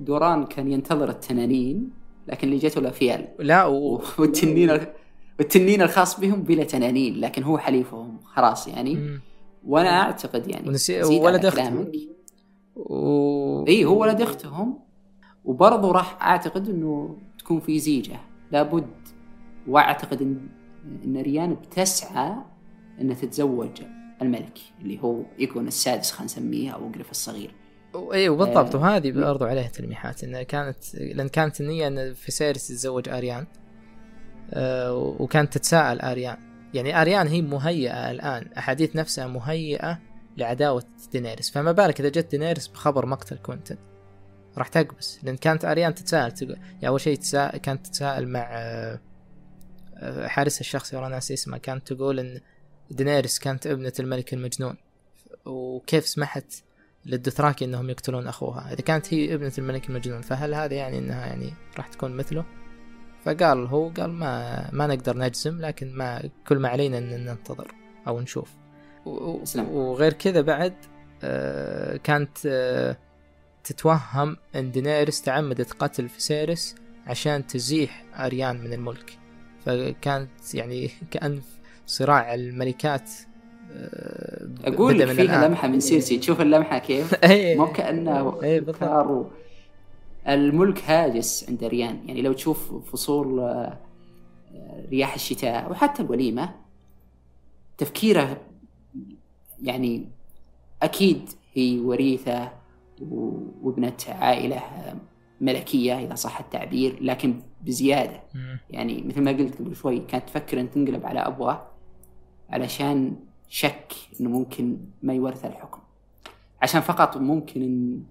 [0.00, 1.90] دوران كان ينتظر التنانين
[2.28, 4.02] لكن اللي جته الافيال لا و...
[4.18, 4.80] والتنين
[5.38, 9.20] والتنين الخاص بهم بلا تنانين لكن هو حليفهم خلاص يعني.
[9.66, 10.68] وأنا أعتقد يعني.
[10.68, 11.02] ونسي-
[11.44, 11.60] أخته.
[11.62, 11.92] كلامك.
[12.76, 13.64] و...
[13.68, 14.78] إي هو ولد أختهم.
[15.44, 18.16] وبرضه راح أعتقد إنه تكون في زيجة.
[18.52, 18.86] لابد
[19.68, 20.48] وأعتقد ان
[21.04, 22.32] إن أريان بتسعى
[23.00, 23.70] إنها تتزوج
[24.22, 27.54] الملك اللي هو يكون السادس خلينا نسميه أو جريف الصغير.
[28.12, 28.74] إي وبالضبط.
[28.76, 33.46] آه، وهذه برضو عليها تلميحات إنها كانت لأن كانت النية إن فيسيريس تتزوج آريان.
[34.50, 36.36] آه وكانت تتساءل آريان.
[36.76, 39.98] يعني أريان هي مهيئة الآن أحاديث نفسها مهيئة
[40.36, 41.50] لعداوة دينيريس.
[41.50, 43.76] فما بالك إذا جت دينيريس بخبر مقتل كوينتن؟
[44.58, 48.48] راح تقبس لأن كانت أريان تتساءل تقول يعني أول شيء تساءل كانت تتساءل مع
[49.98, 52.40] آه، حارسها الشخصي والله ناسي اسمه كانت تقول إن
[52.90, 54.76] دينيريس كانت ابنة الملك المجنون.
[55.46, 56.52] وكيف سمحت
[57.06, 61.52] للدثراكي إنهم يقتلون أخوها؟ إذا كانت هي ابنة الملك المجنون فهل هذا يعني إنها يعني
[61.76, 62.44] راح تكون مثله؟
[63.26, 67.72] فقال هو قال ما ما نقدر نجزم لكن ما كل ما علينا إن ننتظر
[68.08, 68.50] أو نشوف
[69.44, 69.68] سلام.
[69.70, 70.74] وغير كذا بعد
[71.24, 72.96] آه، كانت آه،
[73.64, 76.74] تتوهم إن دينيريس تعمدت قتل فيسيريس
[77.06, 79.18] عشان تزيح أريان من الملك
[79.64, 81.40] فكانت يعني كأن
[81.86, 83.10] صراع الملكات
[83.72, 85.48] آه، أقول لك فيها.
[85.48, 87.56] لمحة من سيرسي تشوف اللمحة كيف إيه.
[87.56, 89.26] مو كأنه إيه، بالضبط.
[90.28, 92.08] الملك هاجس عند أريان.
[92.08, 93.78] يعني لو تشوف فصول آه،
[94.90, 96.54] رياح الشتاء وحتى الوليمة
[97.78, 98.40] تفكيره
[99.62, 100.08] يعني
[100.82, 102.52] أكيد هي وريثة
[103.02, 104.96] و- وابنة عائلة آه،
[105.40, 108.20] ملكية إذا صح التعبير لكن بزيادة.
[108.34, 108.58] مم.
[108.70, 111.66] يعني مثل ما قلت قبل شوي كانت تفكر أن تنقلب على أبوه
[112.50, 113.16] علشان
[113.48, 115.78] شك أنه ممكن ما يورث الحكم.
[116.62, 118.02] عشان فقط ممكن أن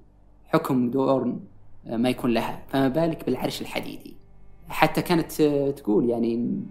[0.47, 1.39] حكم دورن
[1.85, 2.63] ما يكون لها.
[2.67, 4.15] فما بالك بالعرش الحديدي.
[4.69, 5.41] حتى كانت
[5.77, 6.61] تقول يعني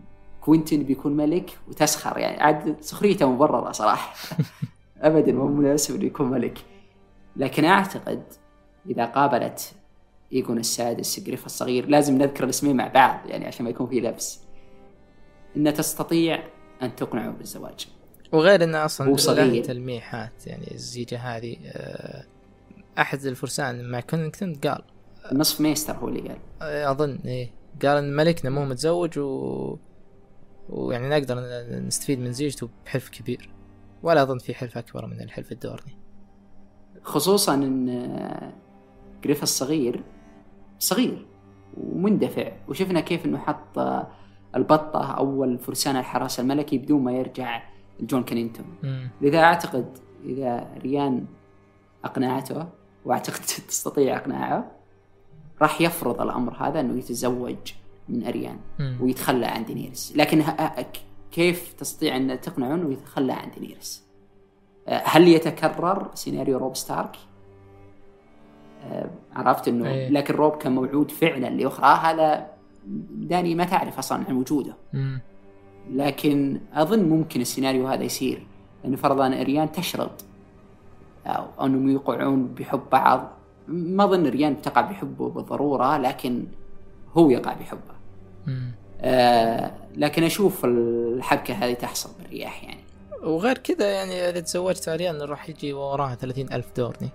[0.41, 2.19] كوينتن بيكون ملك وتسخر.
[2.19, 4.15] يعني عاد سخريته مبررة صراحة.
[5.01, 6.59] ابدا مو مناسب إنه يكون ملك.
[7.37, 8.23] لكن أعتقد
[8.91, 9.73] إذا قابلت
[10.33, 14.41] ايجون السادس جريف الصغير لازم نذكر الاسمين مع بعض يعني عشان ما يكون في لبس.
[15.57, 16.45] انها تستطيع
[16.83, 17.89] أن تقنعه بالزواج.
[18.33, 19.35] وغير إنه أصلا.
[19.35, 20.47] له تلميحات.
[20.47, 22.25] يعني الزيجة هذه آه،
[22.99, 24.83] أحد الفرسان مع كونينغتون قال
[25.33, 26.39] نصف ميستر هو اللي قال.
[26.63, 27.51] آه، أظن إيه.
[27.83, 29.79] قال إن ملكنا مو متزوج و...
[30.69, 31.37] ويعني نقدر
[31.87, 33.55] نستفيد من زيجته بحلف كبير.
[34.05, 35.99] ولا أظن في حلف أكبر من الحلف الدورني
[37.03, 38.53] خصوصا إن
[39.25, 40.03] جريف الصغير
[40.79, 41.27] صغير
[41.77, 43.79] ومندفع وشفنا كيف إنه حط
[44.57, 47.63] البطة اول فرسان الحراسه الملكي بدون ما يرجع
[48.01, 48.67] لجون كنينتون.
[49.21, 51.27] لذا أعتقد إذا أريان
[52.05, 52.69] أقنعته
[53.05, 54.71] وأعتقد تستطيع أقناعه
[55.63, 57.57] راح يفرض الأمر هذا إنه يتزوج
[58.09, 58.57] من أريان.
[59.01, 60.43] ويتخلى عن دينيرس لكن
[61.33, 64.05] كيف تستطيع أن تقنعه انه يتخلى عن دينيرس
[64.89, 67.17] أه، هل يتكرر سيناريو روب ستارك؟
[68.85, 70.09] أه، عرفت إنه إيه.
[70.09, 71.87] لكن روب كان موعود فعلا لأخرى.
[71.87, 72.47] هذا
[73.11, 74.75] داني ما تعرف أصلا عن وجوده.
[75.91, 78.47] لكن أظن ممكن السيناريو هذا يصير.
[78.85, 80.25] لأن فرضا أريان تشرط
[81.27, 83.31] أو أنهم يوقعون بحب بعض.
[83.69, 86.47] ما اظن ريان تقع بحبه بالضرورة لكن
[87.13, 87.95] هو يقع بحبه.
[89.01, 92.81] آه لكن أشوف الحبكة هذه تحصل بالرياح يعني.
[93.23, 97.09] وغير كذا يعني إذا تزوجت اريان راح يجي وراها ثلاثين ألف دورني.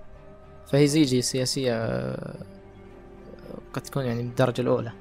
[0.68, 2.36] فهي زيجة سياسية آه،
[3.74, 4.92] قد تكون يعني من الدرجة الأولى.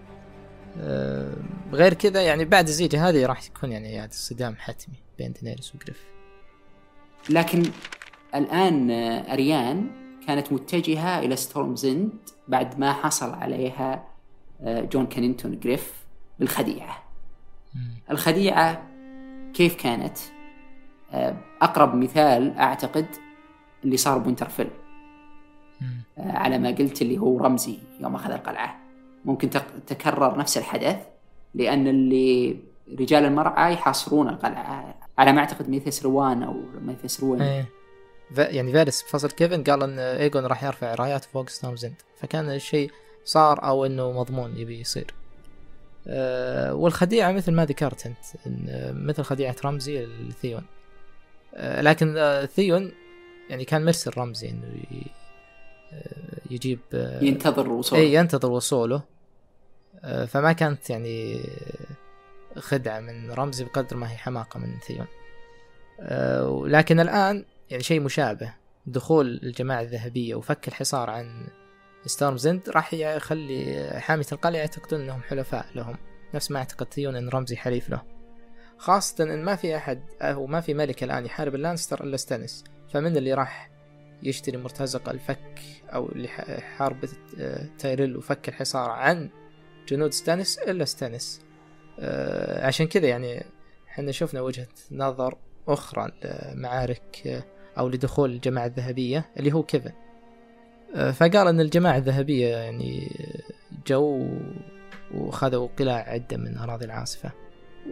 [0.80, 1.32] آه،
[1.72, 6.02] غير كذا يعني بعد الزيجة هذه راح يكون يعني يعني صدام حتمي بين دينيريس وجريف.
[7.30, 7.62] لكن
[8.34, 9.86] الآن آه، اريان
[10.28, 12.10] كانت متجهة إلى ستورم زند
[12.48, 14.04] بعد ما حصل عليها
[14.60, 15.92] آه، جون كانينتون جريف
[16.38, 17.02] بالخديعة.
[18.10, 18.82] الخديعة
[19.54, 20.18] كيف كانت؟
[21.12, 23.06] آه، أقرب مثال أعتقد
[23.84, 24.70] اللي صار بوينترفيل
[25.80, 26.02] مم.
[26.18, 28.78] آه، على ما قلت اللي هو رمزي يوم أخذ القلعة.
[29.24, 30.96] ممكن تك- تكرر نفس الحدث
[31.54, 32.56] لأن اللي
[33.00, 34.94] رجال المرعى يحاصرون القلعة.
[35.18, 37.42] على ما أعتقد ميثس روان أو ميثس روين.
[37.42, 37.62] إيه.
[37.62, 37.77] ف-
[38.36, 42.90] يعني فيرس بفصل كيفن قال إن إيجون راح يرفع رايات فوق ستورم زند فكان الشيء
[43.24, 45.14] صار أو إنه مضمون يبي يصير.
[46.06, 48.18] أه والخديعة مثل ما ذكرت أنت
[48.68, 50.62] آه، مثل خديعة رمزي لثيون.
[51.54, 52.92] أه لكن آه، ثيون
[53.50, 54.82] يعني كان مرسل رمزي إنه
[55.92, 59.02] آه، يجيب آه، ينتظر وصول اي ينتظر وصوله.
[60.04, 61.40] آه، فما كانت يعني
[62.56, 65.06] خدعة من رمزي بقدر ما هي حماقة من ثيون.
[66.00, 68.54] آه، لكن الآن يعني شيء مشابه.
[68.86, 71.46] دخول الجماعة الذهبية وفك الحصار عن
[72.06, 75.96] ستورم زند راح يخلي حامية القلعة يعتقدون إنهم حلفاء لهم.
[76.34, 78.02] نفس ما أعتقد ثيون ان رمزي حليف له.
[78.78, 83.16] خاصة إن ما في أحد أو ما في ملك الآن يحارب اللانستر إلا ستانس فمن
[83.16, 83.70] اللي راح
[84.22, 85.60] يشتري مرتزقة لفك
[85.94, 86.28] أو اللي
[86.76, 87.04] حارب
[87.38, 89.30] آه، تايريل وفك الحصار عن
[89.88, 91.40] جنود ستانس إلا ستانس
[91.98, 93.44] آه، عشان كذا يعني
[93.88, 97.44] إحنا شفنا وجهة نظر أخرى لمعارك آه،
[97.78, 99.92] أو لدخول الجماعة الذهبية اللي هو كيفن.
[100.96, 103.10] آه، فقال إن الجماعة الذهبية يعني
[103.86, 104.28] جو
[105.14, 107.30] وخذوا قلاع عدة من أراضي العاصفة.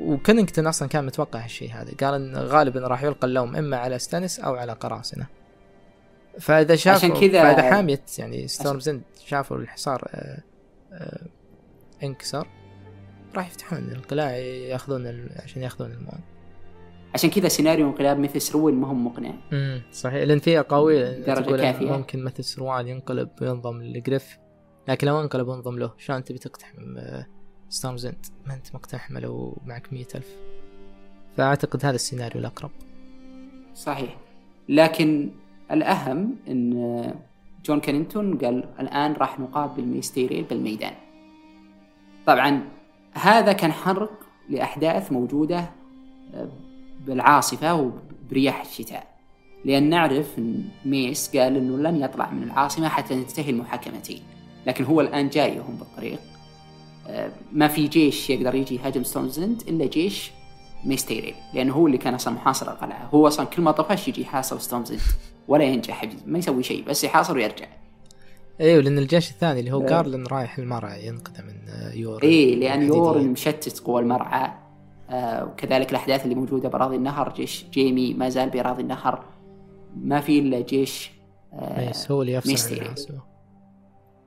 [0.01, 1.93] وكننجتون أصلا كان متوقع هالشيء هذا.
[2.01, 5.27] قال إن غالبا راح يلقى اللوم إما على ستانس أو على قراصنة.
[6.41, 10.43] فإذا شافوا عشان كذا- فإذا حامية يعني ستورم زند شافوا الحصار آه،
[10.93, 11.27] آه،
[12.03, 12.47] انكسر
[13.37, 15.29] راح يفتحون القلاع يأخذون.
[15.37, 16.21] عشان يأخذون المؤن
[17.17, 19.35] عشان كذا سيناريو انقلاب ميثس روين ما هو مقنع.
[19.53, 20.25] امم صحيح.
[20.25, 21.93] لأن فيها قوي درجة كافية.
[21.93, 24.39] ممكن مثل سروال ينقلب وينضم لجريف
[24.89, 27.27] لكن لو انقلب وانضم له شلون تبي تقتحم آه،
[27.69, 30.37] ستورم زند ما أنت مقتحمة لو معك مية ألف.
[31.37, 32.71] فأعتقد هذا السيناريو الأقرب.
[33.75, 34.17] صحيح.
[34.69, 35.31] لكن
[35.71, 37.15] الأهم أن
[37.65, 40.95] جون كينينغتون قال الآن راح نقابل ميس تايريل بالميدان.
[42.27, 42.69] طبعا
[43.13, 44.13] هذا كان حرق
[44.49, 45.71] لأحداث موجودة
[46.35, 46.49] آه،
[47.07, 49.07] بالعاصفة وبرياح الشتاء.
[49.65, 54.23] لأن نعرف أن ميس قال أنه لن يطلع من العاصمة حتى تنتهي المحاكمتين.
[54.67, 56.19] لكن هو الآن جايهم بالطريق.
[57.09, 60.31] آه، ما في جيش يقدر يجي يهاجم ستورمزند إلا جيش
[60.85, 63.09] ميس تايريل لأنه هو اللي كان أصلا محاصر القلعة.
[63.15, 65.01] هو أصلا كل ما طفش يجي يحاصر ستورمزند.
[65.49, 67.67] ولا ينجح ما يسوي شيء بس يحاصر ويرجع.
[68.61, 69.87] إيوه لأن الجيش الثاني اللي هو آه.
[69.87, 72.97] جارلن رايح المرعى ينقذه من آه، يور إيه لأن الحديدية.
[72.97, 74.51] يورن مشتت قوى المرعى.
[75.13, 79.25] وكذلك الأحداث اللي موجودة بأراضي النهر جيش جيمي ما زال بأراضي النهر.
[79.97, 81.11] ما في إلا جيش
[81.53, 82.77] آه ميس هو اللي يفصل.
[82.77, 83.13] الناس.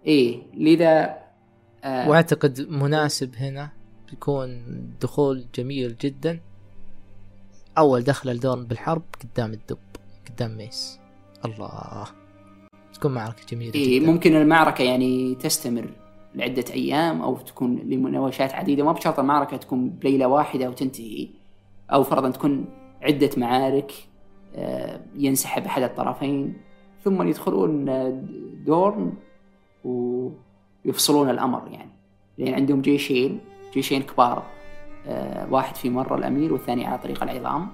[0.06, 1.18] إيه لذا
[1.84, 3.70] آه وأعتقد مناسب هنا
[4.10, 4.64] بيكون
[5.02, 6.40] دخول جميل جدا.
[7.78, 9.78] أول دخله لدورن بالحرب قدام الدب
[10.30, 11.00] قدام ميس.
[11.46, 12.06] الله.
[12.94, 14.12] تكون معركة جميلة إيه جدا.
[14.12, 15.90] ممكن المعركة يعني تستمر.
[16.36, 18.84] لعدة أيام أو تكون لمناوشات عديدة.
[18.84, 21.28] ما بشرط المعركة تكون بليلة واحدة وتنتهي
[21.94, 22.66] أو فرضا تكون
[23.02, 23.92] عدة معارك
[24.56, 26.58] آه، ينسحب أحد الطرفين
[27.04, 28.24] ثم يدخلون آه،
[28.66, 29.14] دورن
[29.84, 31.92] ويفصلون الأمر يعني.
[32.38, 33.40] لأن عندهم جيشين
[33.74, 34.44] جيشين كبار
[35.08, 37.68] آه، واحد في ممر الأمير والثاني على طريق العظام.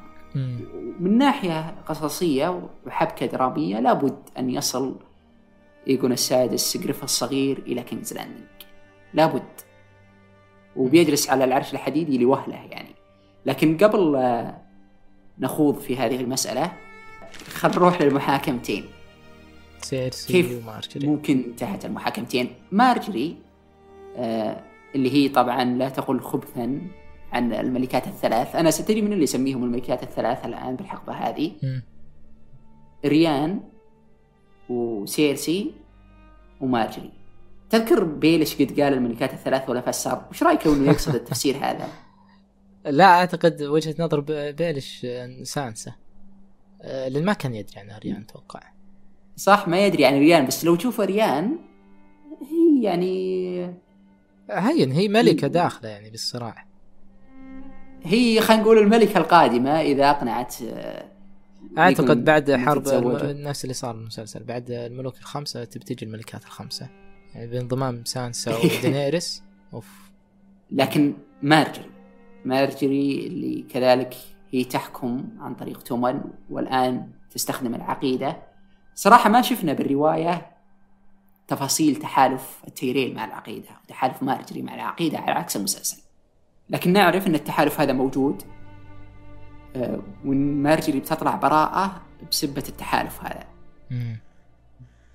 [1.00, 4.96] من ناحية قصصية وحبكة درامية لابد أن يصل
[5.88, 8.46] إيجون السادس جريف الصغير إلى كينجز لاندنج
[9.14, 9.44] لابد.
[10.76, 12.96] وبيجلس على العرش الحديدي لوهلة يعني.
[13.46, 14.22] لكن قبل
[15.40, 16.72] نخوض في هذه المسألة
[17.48, 18.86] خل نروح للمحاكمتين.
[19.82, 21.08] سيرسي كيف ومارجري.
[21.08, 23.38] ممكن انتهت المحاكمتين؟ مارجري
[24.18, 24.64] آه
[24.96, 26.82] اللي هي طبعا لا تقل خبثا
[27.34, 28.56] عن الملكات الثلاث.
[28.56, 31.84] أنا ستدري من اللي يسميهم الملكات الثلاث الآن بالحقبة هذه؟ مم.
[33.06, 33.60] ريان
[34.70, 35.72] وسيرسي
[36.62, 37.12] ومارجري
[37.70, 41.88] تذكر بيلش قد قال الملكات الثلاث ولا فسر؟ وش رأيك لو إنه يقصد التفسير هذا؟
[42.86, 44.20] لا أعتقد وجهة نظر
[44.52, 45.08] بيلش
[45.44, 45.92] سانسا
[46.82, 48.60] آه، لأن ما كان يدري عن أريان أتوقع.
[49.36, 51.58] صح ما يدري عن ريان بس لو تشوف ريان
[52.42, 53.76] هي يعني
[54.52, 56.66] هين هي ملكة داخلة يعني بالصراع
[58.04, 61.15] هي خلينا نقول الملكة القادمة إذا أقنعت آه،
[61.78, 62.88] أعتقد بعد حرب
[63.24, 66.90] نفس اللي صار بالمسلسل بعد الملوك الخمسة تبي تجي الملكات الخمسة.
[67.34, 70.12] يعني بانضمام سانسا ودينيريس أوف.
[70.72, 71.90] لكن مارجري
[72.46, 74.16] مارجري اللي كذلك
[74.52, 78.38] هي تحكم عن طريق تومن والآن تستخدم العقيدة.
[78.96, 80.52] صراحة ما شفنا بالرواية
[81.48, 85.98] تفاصيل تحالف التيرين مع العقيدة وتحالف مارجري مع العقيدة على عكس المسلسل.
[86.70, 88.44] لكن نعرف أن التحالف هذا موجود.
[89.78, 93.46] آه، وأن مارجري بتطلع براءة بسبة التحالف هذا.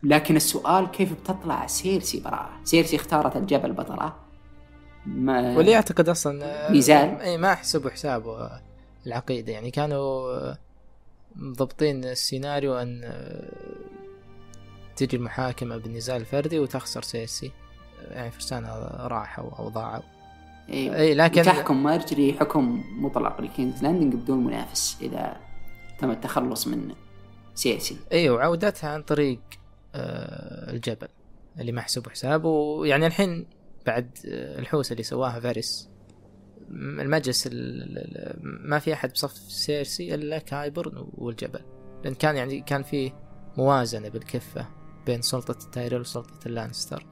[0.02, 4.12] لكن السؤال كيف بتطلع سيرسي براءة؟ سيرسي اختارت الجبل بطلة
[5.06, 7.08] ما واللي يعتقد أصلا آه، ميزان.
[7.08, 8.50] إي ما حسبوا حسابه
[9.06, 9.52] العقيدة.
[9.52, 10.58] يعني كانوا آه،
[11.36, 13.12] مضبطين السيناريو أن
[14.96, 17.52] تجي المحاكمة بالنزال الفردي وتخسر سيرسي.
[18.10, 20.02] يعني فرسانها راحوا أو ضاعوا
[20.70, 25.36] إي لكن تحكم مارجري حكم مطلق لكينجز لاندنج بدون منافس إذا
[25.98, 26.94] تم التخلص من
[27.54, 29.40] سيرسي أيوه وعودتها عن طريق
[29.94, 31.08] آه، الجبل
[31.60, 33.46] اللي محسوب حساب ويعني الحين
[33.86, 35.90] بعد آه، الحوسه اللي سواها فارس
[36.70, 41.60] المجلس ال- ال- ال- ما في أحد بصف سيرسي إلا كايبر والجبل
[42.04, 43.12] لأن كان يعني كان في
[43.56, 44.66] موازنة بالكفة
[45.06, 47.06] بين سلطة التايرل وسلطة اللانستر.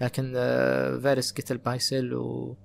[0.00, 2.56] لكن آه، فارس قتل بايسل و...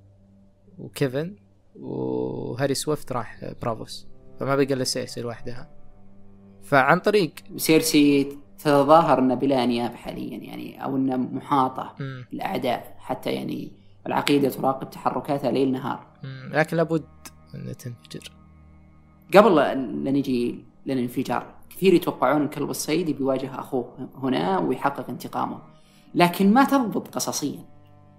[0.79, 1.35] وكيفن
[1.79, 4.07] وهاري سويفت راح برافوس.
[4.39, 5.69] فما بقى إلا سيرسي لوحدها.
[6.63, 12.25] فعن طريق سيرسي تتظاهر انها بلا أنياب حاليا يعني أو انها محاطة مم.
[12.31, 13.71] بالاعداء حتى يعني
[14.07, 16.07] العقيدة تراقب تحركاتها ليل نهار.
[16.23, 16.49] مم.
[16.53, 17.05] لكن لابد
[17.55, 18.31] أن تنفجر.
[19.37, 25.59] قبل لا نجي للانفجار كثير يتوقعون إن كلب الصيد بيواجه أخوه هنا ويحقق انتقامه.
[26.15, 27.65] لكن ما تضبط قصصيا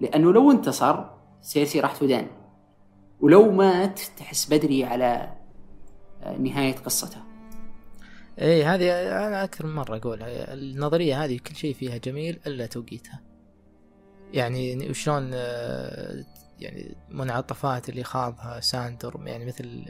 [0.00, 1.04] لأنه لو انتصر
[1.40, 2.26] سيرسي راح تدان.
[3.20, 5.36] ولو مات تحس بدري على
[6.22, 7.22] آه، نهاية قصته.
[8.40, 8.90] اي هذه
[9.26, 10.54] أنا أكثر من مرة أقولها.
[10.54, 13.20] النظرية هذه كل شيء فيها جميل إلا توقيتها.
[14.32, 16.24] يعني وشلون آه،
[16.58, 19.84] يعني منعطفات اللي خاضها ساندر يعني مثل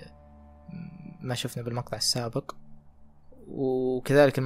[1.20, 2.54] ما شفنا بالمقطع السابق.
[3.48, 4.38] وكذلك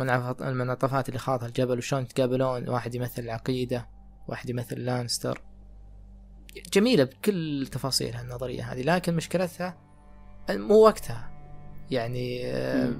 [0.43, 3.89] المنعطفات اللي خاضها الجبل وشلون يتقابلون واحد يمثل العقيدة
[4.29, 5.43] واحد يمثل لانستر.
[6.73, 9.77] جميلة بكل تفاصيلها النظرية هذه لكن مشكلتها
[10.51, 11.31] مو وقتها.
[11.91, 12.93] يعني آه،.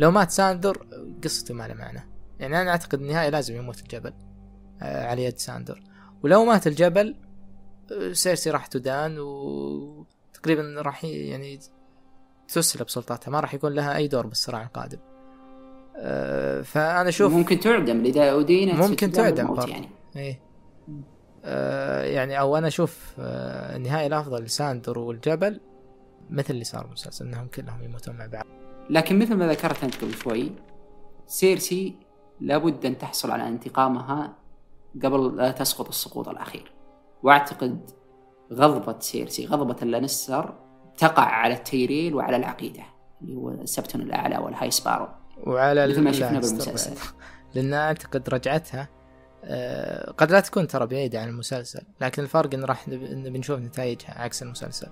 [0.00, 0.86] لو مات ساندر
[1.24, 2.08] قصته ما لها معنى.
[2.40, 4.12] يعني أنا أعتقد النهاية لازم يموت الجبل
[4.82, 5.82] آه، على يد ساندر.
[6.22, 7.16] ولو مات الجبل
[7.92, 11.58] آه، سيرسي راح تدان وتقريبا راح يعني
[12.48, 14.98] تسلب سلطاتها ما راح يكون لها أي دور بالصراع القادم.
[16.62, 19.68] فأنا أشوف ممكن تعدم اذا ادينت ممكن تعدم برضه.
[19.68, 19.88] يعني.
[20.16, 20.40] إيه.
[20.88, 21.11] آه
[22.04, 25.60] يعني أو أنا أشوف آه النهايه الأفضل لساندر والجبل
[26.30, 28.46] مثل اللي صار بالمسلسل إنهم كلهم يموتون مع بعض.
[28.90, 30.52] لكن مثل ما ذكرت أنت قبل شوي
[31.26, 31.96] سيرسي
[32.40, 34.36] لابد أن تحصل على انتقامها
[35.04, 36.72] قبل لا تسقط السقوط الأخير.
[37.22, 37.90] وأعتقد
[38.52, 40.54] غضبة سيرسي غضبة اللانستر
[40.96, 42.82] تقع على التيريل وعلى العقيدة
[43.22, 45.08] اللي هو السبتون الأعلى وال High Sparrow
[45.46, 46.94] وعلى مثل ما شفنا بالمسلسل.
[46.94, 46.98] بعد.
[47.54, 49.01] لأن أعتقد رجعتها آه
[50.18, 54.42] قد لا تكون ترى بعيدة عن المسلسل لكن الفرق إن راح إن بنشوف نتائجها عكس
[54.42, 54.88] المسلسل.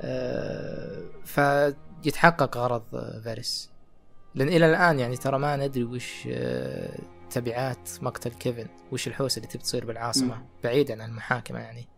[0.00, 3.70] آه فيتحقق غرض آه، فاريس
[4.34, 6.98] لأن إلى الآن يعني ترى ما ندري وش آه،
[7.30, 10.46] تبعات مقتل كيفن وش الحوسة اللي تبي تصير بالعاصمة مم.
[10.64, 11.88] بعيدا عن المحاكمة يعني.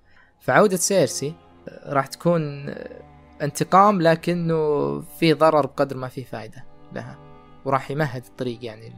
[0.41, 1.35] فعودة سيرسي
[1.69, 3.03] آه، راح تكون آه،
[3.43, 7.19] انتقام لكنه في ضرر بقدر ما في فائده لها
[7.65, 8.93] وراح يمهد الطريق يعني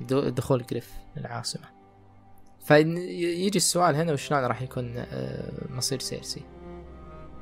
[0.00, 1.78] دخول جريف للعاصمة.
[2.60, 6.42] فيجي السؤال هنا وشلون راح يكون آه، مصير سيرسي؟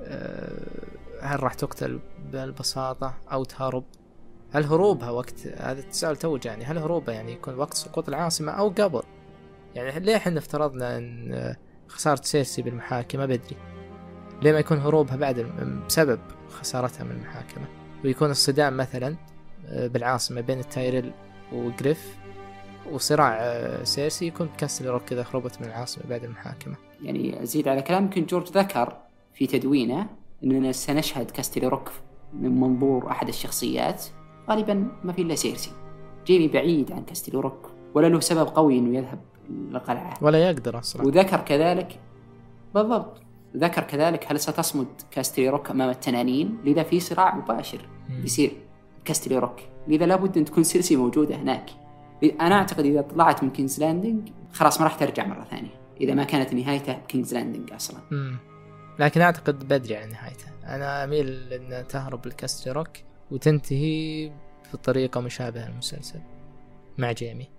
[0.03, 0.87] آه،
[1.23, 2.01] هل راح تقتل
[2.33, 3.85] بهالبساطة أو تهرب؟
[4.53, 8.69] هل هروبها وقت هذا التساؤل تو يعني هل هروبها يعني يكون وقت سقوط العاصمة أو
[8.69, 9.03] قبل؟
[9.75, 11.57] يعني ليه إحنا افترضنا إن آه،
[11.89, 13.57] خسارة سيرسي بالمحاكمة؟ بدري.
[14.43, 15.41] ليه ما يكون هروبها بعد
[15.89, 17.67] بسبب خسارتها من المحاكمة؟
[18.05, 19.17] ويكون الصدام مثلا
[19.73, 21.13] بالعاصمة بين التايرل
[21.53, 22.17] وجريف
[22.93, 26.77] وصراع آه، سيرسي يكون بكاسترلي روك إذا هربت من العاصمة بعد المحاكمة.
[27.03, 28.97] يعني أزيد على كلام يمكن جورج ذكر
[29.35, 30.07] في تدوينه
[30.45, 31.93] إننا سنشهد كاسترلي روك
[32.33, 34.05] من منظور أحد الشخصيات.
[34.51, 35.71] غالبا ما في إلا سيرسي.
[36.27, 39.19] جيمي بعيد عن كاسترلي روك ولا له سبب قوي إنه يذهب
[39.51, 40.15] للقلعة.
[40.21, 41.07] ولا يقدر أصلا.
[41.07, 42.01] وذكر كذلك
[42.75, 43.23] بالضبط.
[43.57, 47.89] ذكر كذلك هل ستصمد كاسترلي روك أمام التنانين؟ لذا في صراع مباشر.
[48.25, 48.53] يصير
[49.05, 49.57] كاسترلي روك.
[49.89, 51.71] لذا لابد أن تكون سيرسي موجودة هناك.
[52.25, 56.25] أنا أعتقد إذا طلعت من كينجز لاندنج خلاص ما راح ترجع مرة ثانية إذا ما
[56.25, 58.01] كانت نهايته كينجز لاندنج أصلا.
[58.11, 58.37] مم.
[58.99, 60.47] لكن أعتقد بدري عن نهايته.
[60.67, 62.89] أنا أميل إن تهرب لكاسترلي روك
[63.31, 64.33] وتنتهي
[64.73, 66.21] بطريقة مشابهة للمسلسل
[66.99, 67.51] مع جيمي.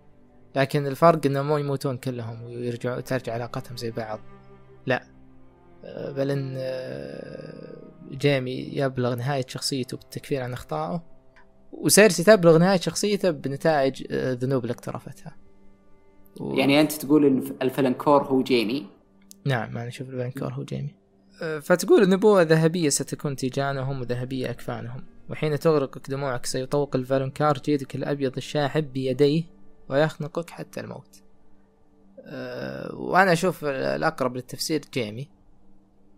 [0.55, 4.19] لكن الفرق إنه مو يموتون كلهم ويرجعوا ترجع علاقتهم زي بعض.
[4.85, 5.03] لا.
[5.87, 7.77] بل إن أه،
[8.11, 11.16] جيمي يبلغ نهاية شخصيته بالتكفير عن أخطائه
[11.71, 15.35] وسيرسي تبلغ نهاية شخصيته بنتائج الذنوب اللي اقترفتها.
[16.39, 16.53] و...
[16.53, 18.87] يعني أنت تقول إن الفالنكار هو جيمي.
[19.45, 20.95] نعم أنا أشوف الفالنكار هو جيمي.
[21.41, 25.03] أه، فتقول النبوءة ذهبية ستكون تيجانهم وذهبية أكفانهم.
[25.29, 29.43] وحين تغرقك دموعك سيطوق الفالنكار جيدك الأبيض الشاحب بيديه
[29.89, 31.21] ويخنقك حتى الموت.
[32.19, 35.29] أه، وأنا أشوف الأقرب للتفسير جيمي.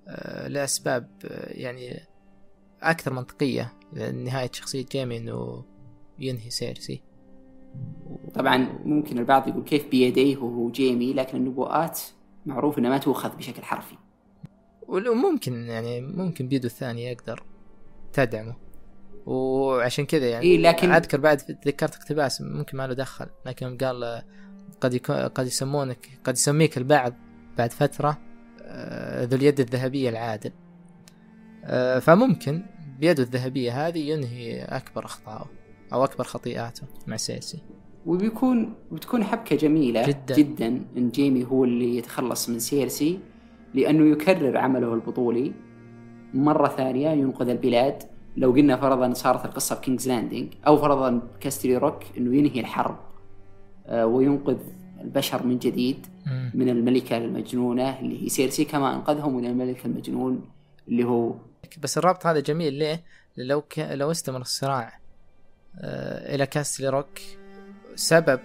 [0.08, 1.08] أه، لأسباب
[1.48, 2.09] يعني
[2.82, 5.64] أكثر منطقية لنهاية شخصية جيمي أنه
[6.20, 7.02] ينهي سيرسي
[8.34, 12.00] طبعا ممكن البعض يقول كيف بيديه وهو جيمي لكن النبوءات
[12.46, 13.96] معروف إنها ما تؤخذ بشكل حرفي.
[14.88, 17.44] وممكن يعني ممكن بيده الثانية يقدر
[18.14, 18.56] تدعمه.
[19.26, 24.24] وعشان كذا يعني إيه لكن أذكر بعد تذكرت اقتباس ممكن ما له دخل لكن قال
[24.82, 27.14] قد يكون قد يسمونك قد يسميك البعض
[27.58, 28.18] بعد فترة
[28.62, 30.52] آه، ذو اليد الذهبية العادل.
[32.00, 32.62] فممكن
[33.00, 35.46] بيده الذهبية هذه ينهي أكبر أخطائه
[35.94, 37.60] أو أكبر خطيئاته مع سيرسي
[38.06, 40.36] وبيكون بتكون حبكة جميلة جدا.
[40.36, 43.20] جدا إن جيمي هو اللي يتخلص من سيرسي
[43.74, 45.52] لأنه يكرر عمله البطولي
[46.34, 48.04] مرة ثانية ينقذ البلاد
[48.38, 52.98] لو قلنا فرضا صارت القصة بكينجز لاندنج أو فرضا كاسترلي روك إنه ينهي الحرب
[53.86, 54.58] آه، وينقذ
[55.02, 56.08] البشر من جديد.
[56.54, 60.42] من الملكة المجنونة اللي هي سيرسي كما أنقذهم من الملك المجنون
[60.88, 61.36] اللي هو
[61.78, 63.04] بس الرابط هذا جميل ليه؟
[63.38, 63.80] لو ك...
[63.80, 65.00] لو استمر الصراع
[65.80, 67.20] آه إلى كاستلي روك
[67.96, 68.40] سبب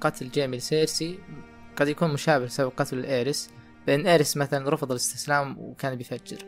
[0.00, 1.18] قتل جيمي لسيرسي
[1.76, 3.50] قد يكون مشابه لسبب قتل إيريس
[3.86, 6.38] بأن إيريس مثلا رفض الاستسلام وكان بيفجر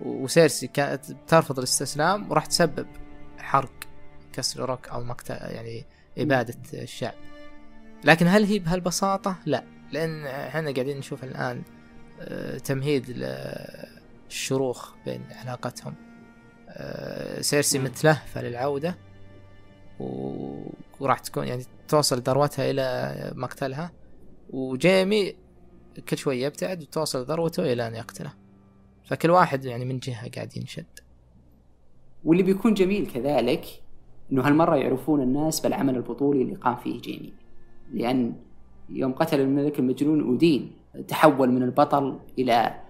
[0.00, 2.86] وسيرسي كانت ترفض الاستسلام وراح تسبب
[3.38, 3.72] حرق
[4.32, 5.84] كاستلي روك أو مقتل يعني
[6.18, 7.14] إبادة الشعب
[8.04, 11.62] لكن هل هي بهالبساطة؟ لا لأن إحنا قاعدين نشوف الآن
[12.20, 13.04] آه، تمهيد
[14.34, 15.94] للشروخ بين علاقتهم.
[16.68, 17.78] آه، سيرسي.
[17.78, 18.98] متلهفة للعودة
[21.00, 23.92] وراح تكون يعني توصل ذروتها إلى مقتلها.
[24.50, 25.34] وجيمي
[26.08, 28.32] كل شوي يبتعد وتوصل ذروته إلى أن يقتله.
[29.04, 30.86] فكل واحد يعني من جهة قاعد ينشد.
[32.24, 33.64] واللي بيكون جميل كذلك
[34.32, 37.32] إنه هالمرة يعرفون الناس بالعمل البطولي اللي قام فيه جيمي.
[37.92, 38.34] لأن
[38.88, 40.72] يوم قتل الملك المجنون أودين
[41.08, 42.83] تحول من البطل إلى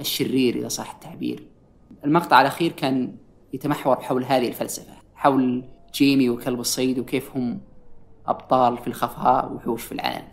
[0.00, 1.46] الشرير إذا صح التعبير.
[2.04, 3.16] المقطع الأخير كان
[3.52, 7.60] يتمحور حول هذه الفلسفة حول جيمي وكلب الصيد وكيف هم
[8.26, 10.24] أبطال في الخفاء وحوش في العلن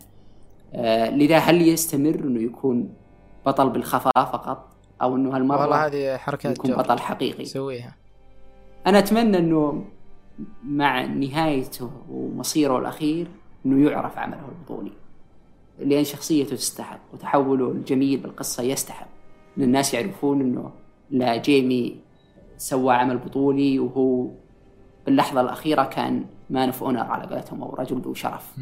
[0.74, 2.94] آه، لذا هل يستمر إنه يكون
[3.46, 4.68] بطل بالخفاء فقط؟
[5.02, 7.94] أو إنه هالمرة والله هذه حركات يكون جورج بطل حقيقي؟ يسويها
[8.86, 9.84] أنا أتمنى إنه
[10.64, 13.26] مع نهايته ومصيره الأخير
[13.66, 14.92] إنه يعرف عمله البطولي
[15.78, 19.17] لأن شخصيته تستحق وتحوله الجميل بالقصة يستحق.
[19.58, 20.70] إن الناس يعرفون إنه
[21.10, 21.96] لا جيمي
[22.56, 24.26] سوى عمل بطولي وهو
[25.06, 28.56] باللحظة الأخيرة كان man of honor على قولتهم أو رجل ذو شرف.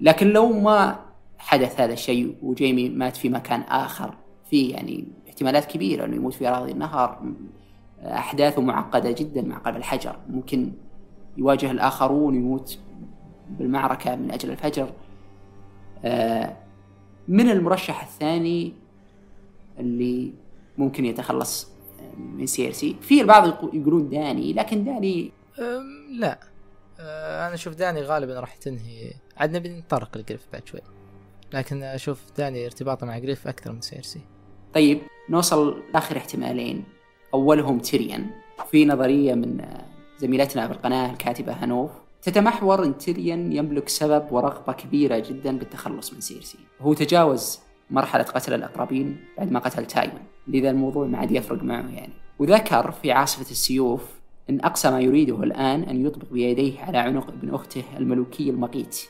[0.00, 0.98] لكن لو ما
[1.38, 4.14] حدث هذا الشيء وجيمي مات في مكان آخر
[4.50, 7.22] في يعني احتمالات كبيرة إنه يموت في أراضي النهر
[8.02, 10.16] أحداثه معقدة جدا مع قلب الحجر.
[10.30, 10.72] ممكن
[11.36, 12.78] يواجه الآخرون يموت
[13.50, 14.88] بالمعركة من أجل الفجر.
[16.04, 16.56] آه،
[17.28, 18.72] من المرشح الثاني
[19.78, 20.32] اللي
[20.78, 21.68] ممكن يتخلص
[22.18, 25.32] من سيرسي في البعض يقو- يقولون داني لكن داني
[26.12, 26.40] لا.
[27.00, 29.12] أه، أنا أشوف داني غالبا راح تنهي.
[29.36, 30.80] عاد نبي نتطرق لجريف بعد شوي.
[31.52, 34.20] لكن أشوف داني ارتباطه مع جريف أكثر من سيرسي
[34.74, 35.00] طيب
[35.30, 36.84] نوصل لآخر احتمالين.
[37.34, 38.30] أولهم تيريان.
[38.70, 39.84] في نظرية من آه،
[40.18, 41.90] زميلتنا بالقناه الكاتبة هانوف
[42.22, 47.58] تتمحور إن تيريان يملك سبب ورغبة كبيرة جدا بالتخلص من سيرسي هو تجاوز
[47.92, 50.22] مرحلة قتل الأقربين بعد ما قتل تايون.
[50.48, 52.12] لذا الموضوع ما عاد يفرق معه يعني.
[52.38, 54.04] وذكر في عاصفة السيوف
[54.50, 59.00] أن أقصى ما يريده الآن أن يطبق بيديه على عنق ابن أخته الملوكي المقيت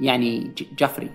[0.00, 1.10] يعني جفري.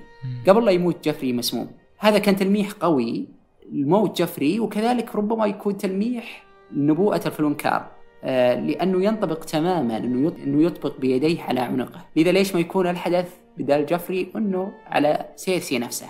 [0.47, 1.71] قبل لا يموت جفري مسموم.
[1.97, 3.27] هذا كان تلميح قوي
[3.71, 7.87] لموت جفري وكذلك ربما يكون تلميح لنبوءة الفالنكار.
[8.23, 12.05] آه لأنه ينطبق تماما أنه يط- أنه يطبق بيديه على عنقه.
[12.15, 16.07] لذا ليش ما يكون الحدث بدال جفري؟ أنه على سيرسي نفسه.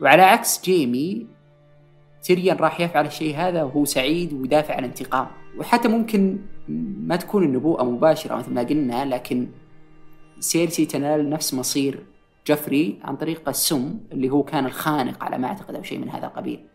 [0.00, 1.26] وعلى عكس جيمي
[2.22, 5.26] تيريان راح يفعل الشيء هذا وهو سعيد وبدافع الانتقام.
[5.58, 6.38] وحتى ممكن
[7.06, 9.48] ما تكون النبوءة مباشرة مثل ما قلنا لكن
[10.40, 12.06] سيرسي تنال نفس مصير
[12.46, 16.26] جفري عن طريق السم اللي هو كان الخانق على ما أعتقد أو شيء من هذا
[16.26, 16.66] القبيل.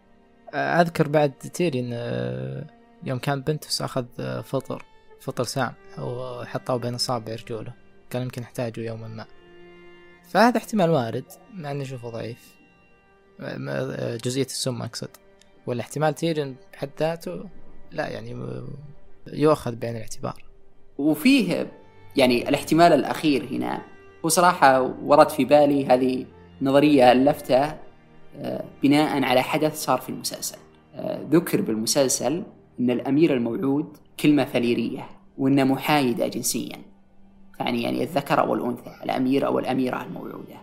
[0.54, 2.68] أذكر بعد تيرين آه،
[3.04, 4.86] يوم كان بنتوس أخذ آه، فطر
[5.20, 7.74] فطر سام وحطه بين اصابع رجوله
[8.10, 9.26] كان يمكن يحتاجه يوما ما.
[10.30, 12.63] فهذا احتمال وارد مع إني أشوفه ضعيف.
[14.24, 15.10] جزئية السم أقصد.
[15.68, 17.46] والاحتمال تيرين بحد ذاته
[17.92, 18.62] لا يعني
[19.34, 20.44] يؤخذ بعين الاعتبار.
[20.98, 21.72] وفيه
[22.16, 23.82] يعني الاحتمال الأخير هنا
[24.26, 26.26] هو صراحة ورد في بالي هذه
[26.62, 27.78] نظرية الفتة
[28.38, 30.58] آه، بناء على حدث صار في المسلسل.
[30.96, 32.44] آه، ذكر بالمسلسل
[32.80, 36.78] إن الأمير الموعود كلمة فليريه وانها محايدة جنسيا.
[37.60, 40.56] يعني يعني الذكر أو الأنثى الأمير أو الأميرة الموعودة.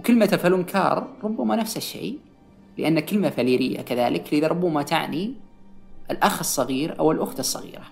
[0.00, 2.18] وكلمة فلونكار ربما نفس الشيء
[2.78, 5.34] لأن كلمة فليرية كذلك لذا ربما تعني
[6.10, 7.84] الأخ الصغير أو الأخت الصغيرة.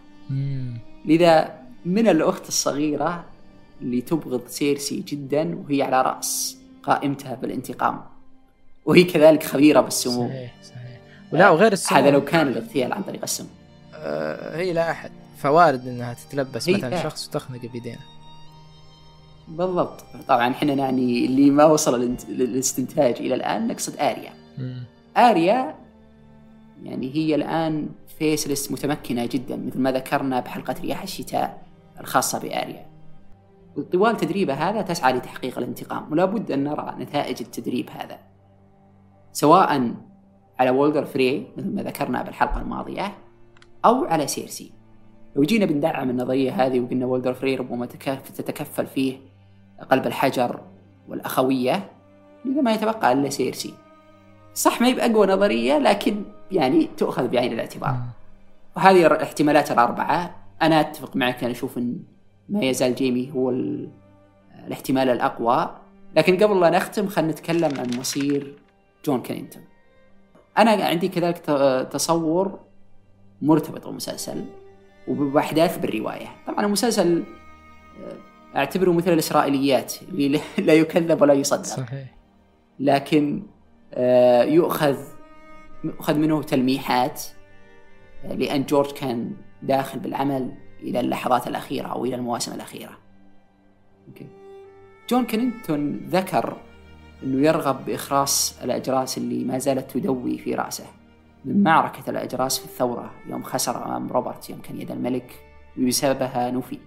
[1.05, 3.25] لذا من الأخت الصغيرة
[3.81, 8.01] اللي تبغض سيرسي جدا وهي على رأس قائمتها بالانتقام.
[8.87, 11.01] وهي كذلك خبيرة بالسموم صحيح صحيح.
[11.33, 13.47] ولا وغير السموم هذا لو كان الاغتيال عن طريق السم
[13.95, 15.11] آه هي لا أحد.
[15.39, 17.03] فوارد إنها تتلبس مثلا لا.
[17.03, 18.18] شخص وتخنق بيدينه.
[19.49, 20.05] بالضبط.
[20.29, 24.33] طبعا إحنا يعني اللي ما وصل للاستنتاج إلى الآن نقصد آريا.
[25.17, 25.75] آريا
[26.83, 27.89] يعني هي الآن
[28.19, 31.63] faceless متمكنة جدا مثل ما ذكرنا بحلقة رياح الشتاء
[32.01, 32.87] الخاصة بآريا.
[33.93, 38.19] طوال تدريبها هذا تسعى لتحقيق الانتقام ولا بد أن نرى نتائج التدريب هذا.
[39.33, 39.95] سواء
[40.59, 43.19] على وولدر فري مثل ما ذكرنا بالحلقة الماضية
[43.85, 44.73] أو على سيرسي.
[45.37, 49.19] لو جينا بندعم النظرية هذه وقلنا وولدر فري ربما تكف- تتكفل فيه
[49.91, 50.61] قلب الحجر
[51.09, 51.91] والأخوية
[52.45, 53.75] لذا ما يتبقى إلا سيرسي.
[54.55, 56.23] صح ما هي بأقوى نظرية لكن
[56.53, 57.97] يعني تؤخذ بعين الاعتبار.
[58.77, 60.37] وهذه الاحتمالات الأربعة.
[60.63, 61.99] أنا أتفق معك أنا أشوف أن
[62.49, 63.89] ما يزال جيمي هو ال-
[64.67, 65.71] الاحتمال الأقوى.
[66.17, 68.55] لكن قبل لا نختم خلينا نتكلم عن مصير
[69.05, 69.63] جون كونينغتون
[70.59, 71.39] أنا عندي كذلك
[71.91, 72.59] تصور
[73.43, 74.45] مرتبط بالمسلسل
[75.09, 76.27] وبأحداث بالرواية.
[76.47, 77.25] طبعا المسلسل
[78.57, 81.63] أعتبره مثل الإسرائيليات اللي لا يكذب ولا يصدق.
[81.63, 82.19] صحيح.
[82.81, 83.43] لكن
[83.95, 84.97] آه، يؤخذ
[85.85, 87.23] يؤخذ منه تلميحات
[88.25, 89.33] آه، لأن جورج كان
[89.63, 92.53] داخل بالعمل إلى اللحظات الأخيرة أو إلى المواسم
[94.09, 94.27] okay.
[95.11, 96.57] جون كونينغتون ذكر
[97.23, 100.85] أنه يرغب بإخراس الأجراس اللي ما زالت تدوي في رأسه.
[101.45, 105.41] من معركة الأجراس في الثورة يوم خسر أمام روبرت يوم كان يد الملك
[105.79, 106.79] وبسببها نفي.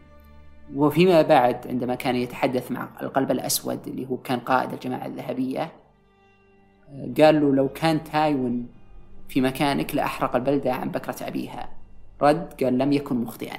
[0.76, 5.72] وفيما بعد عندما كان يتحدث مع القلب الأسود اللي هو كان قائد الجماعة الذهبية
[6.92, 8.66] قال له لو كان تايوان
[9.30, 11.70] في مكانك لأحرق البلدة عن بكرة أبيها.
[12.22, 13.58] رد قال لم يكن مخطئا.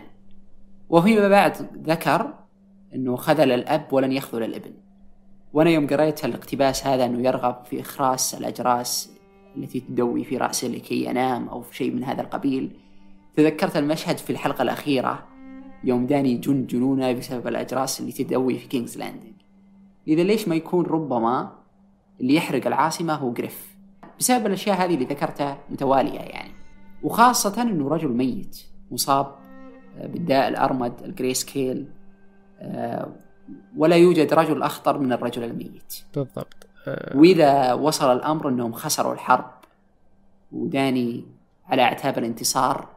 [0.88, 1.56] وفيما بعد
[1.86, 2.34] ذكر
[2.94, 4.72] أنه خذل الأب ولن يخذل الابن.
[5.52, 9.12] وأنا يوم قريت الاقتباس هذا أنه يرغب في إخراس الأجراس
[9.56, 12.76] التي تدوي في رأسه لكي ينام أو شيء من هذا القبيل.
[13.36, 15.31] تذكرت المشهد في الحلقة الأخيرة
[15.84, 19.32] يوم داني جن جنونه بسبب الأجراس اللي تدوي في كينجز لاندنج
[20.08, 21.52] إذا ليش ما يكون ربما
[22.20, 23.76] اللي يحرق العاصمة هو جريف
[24.18, 26.52] بسبب الأشياء هذه اللي ذكرتها متوالية يعني.
[27.02, 29.34] وخاصة أنه رجل ميت مصاب
[29.98, 31.86] آه، بالداء الأرمد ال greyscale
[32.60, 33.12] آه،
[33.76, 35.94] ولا يوجد رجل أخطر من الرجل الميت.
[36.14, 36.66] بالضبط.
[36.86, 39.50] آه، وإذا وصل الأمر أنهم خسروا الحرب
[40.52, 41.24] وداني
[41.66, 42.88] على أعتاب الانتصار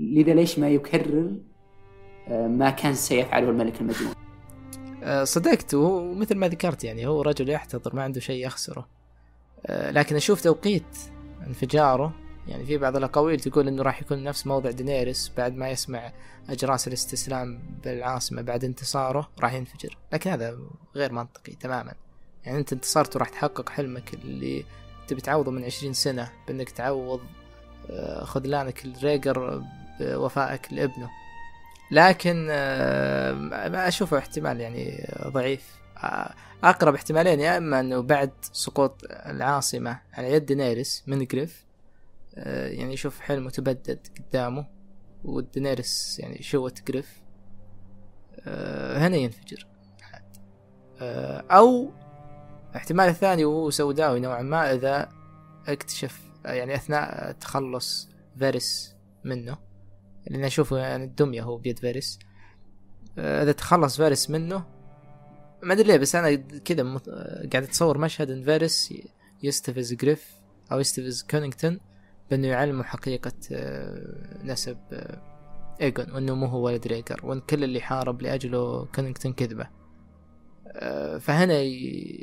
[0.00, 1.32] لذا ليش ما يكرر
[2.30, 4.14] ما كان سيفعله الملك المجنون.
[5.02, 8.88] آه، صدقت وهو مثل ما ذكرت يعني هو رجل يحتضر ما عنده شيء يخسره.
[9.66, 10.96] آه، لكن أشوف توقيت
[11.46, 12.12] انفجاره.
[12.48, 16.12] يعني في بعض الأقاويل تقول إنه راح يكون نفس موضع دينيرس بعد ما يسمع
[16.50, 19.98] أجراس الاستسلام بالعاصمة بعد انتصاره راح ينفجر.
[20.12, 20.58] لكن هذا
[20.96, 21.94] غير منطقي تماما.
[22.44, 24.64] يعني أنت انتصرت وراح تحقق حلمك اللي
[25.08, 27.20] تبي تعوضه من عشرين سنة بإنك تعوض
[27.90, 29.62] آه، خذلانك لريجر
[30.00, 31.10] بوفائك لابنه.
[31.90, 35.80] لكن آه، أشوفه احتمال يعني ضعيف.
[35.96, 36.34] آه،
[36.64, 41.64] أقرب احتمالين يا إما إنه بعد سقوط العاصمة على يد دينيريس من جريف
[42.34, 44.66] آه، يعني يشوف حلمه تبدد قدامه
[45.24, 47.20] ودينيريس يعني شوت جريف
[48.96, 49.66] هنا ينفجر.
[51.50, 51.90] أو
[52.76, 55.08] احتمال الثاني وهو سوداوي نوعا ما إذا
[55.68, 59.69] اكتشف يعني أثناء تخلص فيرس منه.
[60.30, 62.18] لأن اشوفه يعني الدمية هو بيد فيرس
[63.18, 64.64] آه، إذا تخلص فيرس منه
[65.62, 67.08] ما أدري ليه بس أنا كذا مت...
[67.08, 69.04] آه، قاعد أتصور مشهد إن فيرس ي-
[69.42, 70.34] يستفز جريف
[70.72, 71.80] أو يستفز كونينغتون
[72.30, 74.78] بأنه يعلمه حقيقة آه، نسب
[75.80, 79.68] ايجون وأنه مو هو ولد ريجر وأن كل اللي حارب لأجله كونينغتون كذبة.
[81.20, 81.54] فهنا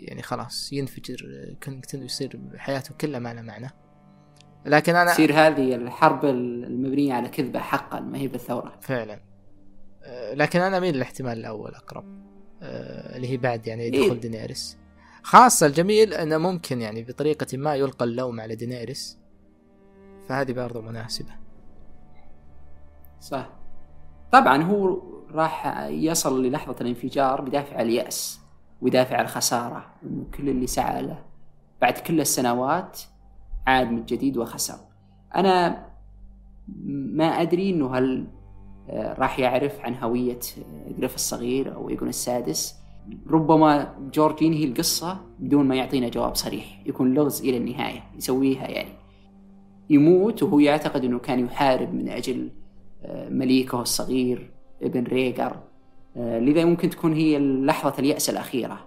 [0.10, 1.18] يعني خلاص ينفجر
[1.64, 3.70] كونينغتون ويصير حياته كلها ما لها معنى.
[4.66, 8.74] لكن أنا تصير هذه الحرب المبنية على كذبة حقا ما هي بالثورة.
[8.82, 9.20] فعلا.
[10.03, 12.05] آه، لكن أنا اميل للاحتمال الأول أقرب؟
[12.62, 14.05] آه، اللي هي بعد يعني إيه.
[14.05, 14.78] دخول دينيريس.
[15.24, 19.20] خاصة الجميل أنه ممكن يعني بطريقة ما يلقى اللوم على دينيريس.
[20.30, 21.32] فهذه برضو مناسبة.
[23.22, 23.49] صح.
[24.32, 25.01] طبعا هو
[25.32, 28.39] راح يصل للحظة الانفجار بدافع اليأس
[28.82, 31.24] ودافع الخسارة انه كل اللي سعى له.
[31.82, 33.01] بعد كل السنوات
[33.68, 34.78] عاد من جديد وخسر.
[35.36, 35.86] أنا
[36.88, 38.28] ما أدري إنه هل
[38.89, 42.76] آه، راح يعرف عن هوية آه، جريف الصغير أو ايجون السادس.
[43.30, 46.82] ربما جورج ينهي القصة بدون ما يعطينا جواب صريح.
[46.86, 48.89] يكون لغز إلى النهاية يسويها يعني.
[49.89, 52.49] يموت وهو يعتقد إنه كان يحارب من أجل
[53.03, 54.51] آه، مليكه الصغير
[54.82, 55.57] ابن ريجر
[56.18, 58.80] آه، لذا ممكن تكون هي لحظة اليأس الأخيرة.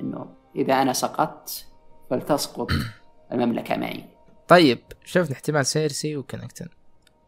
[0.00, 0.26] أنه
[0.56, 1.66] إذا أنا سقطت
[2.10, 2.70] فلتسقط
[3.32, 4.13] المملكة معي.
[4.48, 6.68] طيب شفنا احتمال سيرسي وكونينغتون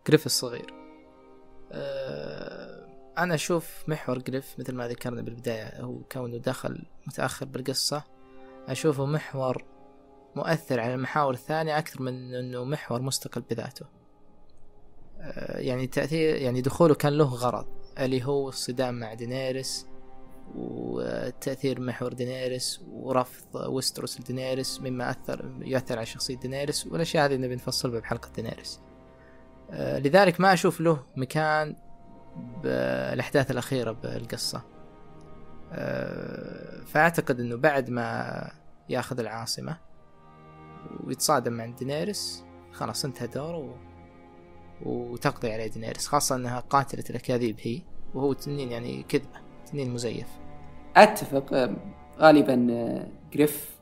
[0.08, 0.74] جريف الصغير
[1.72, 2.86] أه
[3.18, 8.02] أنا أشوف محور جريف مثل ما ذكرنا بالبداية هو كونه دخل متأخر بالقصة.
[8.68, 9.64] أشوفه محور
[10.36, 13.86] مؤثر على المحاور الثانية أكثر من أنه محور مستقل بذاته.
[15.20, 17.66] أه يعني تأثير يعني دخوله كان له غرض
[17.98, 19.86] اللي هو الصدام مع دينيرس
[20.54, 27.54] وتأثير محور دينيرس ورفض ويستروس لدينيرس مما أثر يؤثر على شخصية دينيرس والأشياء هذه نبي
[27.54, 28.80] نفصلها بحلقة دينيرس
[29.70, 31.76] آه، لذلك ما أشوف له مكان
[32.62, 34.62] بالأحداث الأخيرة بالقصة.
[35.72, 38.50] آه، فأعتقد أنه بعد ما
[38.88, 39.78] يأخذ العاصمة
[41.04, 43.78] ويتصادم مع دينيرس خلاص انتهى دوره
[44.82, 47.82] وتقضي عليه دينيرس خاصة أنها قاتلة الأكاذيب هي
[48.14, 49.45] وهو تنين يعني كذبة.
[49.72, 50.26] تنين مزيف.
[50.96, 51.70] أتفق.
[52.18, 53.76] غالبا آه، جريف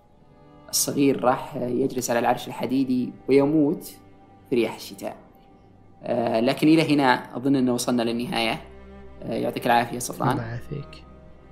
[0.68, 3.85] الصغير راح يجلس على العرش الحديدي ويموت
[4.51, 5.16] في رياح الشتاء.
[6.03, 8.61] آه، لكن إلى هنا أظن أنه وصلنا للنهاية.
[9.22, 10.30] آه، يعطيك العافية سلطان.
[10.30, 11.05] الله يعافيك.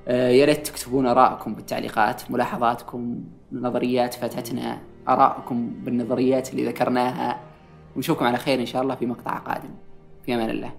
[0.08, 4.78] يا ريت تكتبون آراءكم بالتعليقات ملاحظاتكم نظريات فاتتنا
[5.08, 7.40] آراءكم بالنظريات اللي ذكرناها.
[7.96, 9.74] ونشوفكم على خير إن شاء الله في مقطع قادم.
[10.26, 10.72] في أمان الله.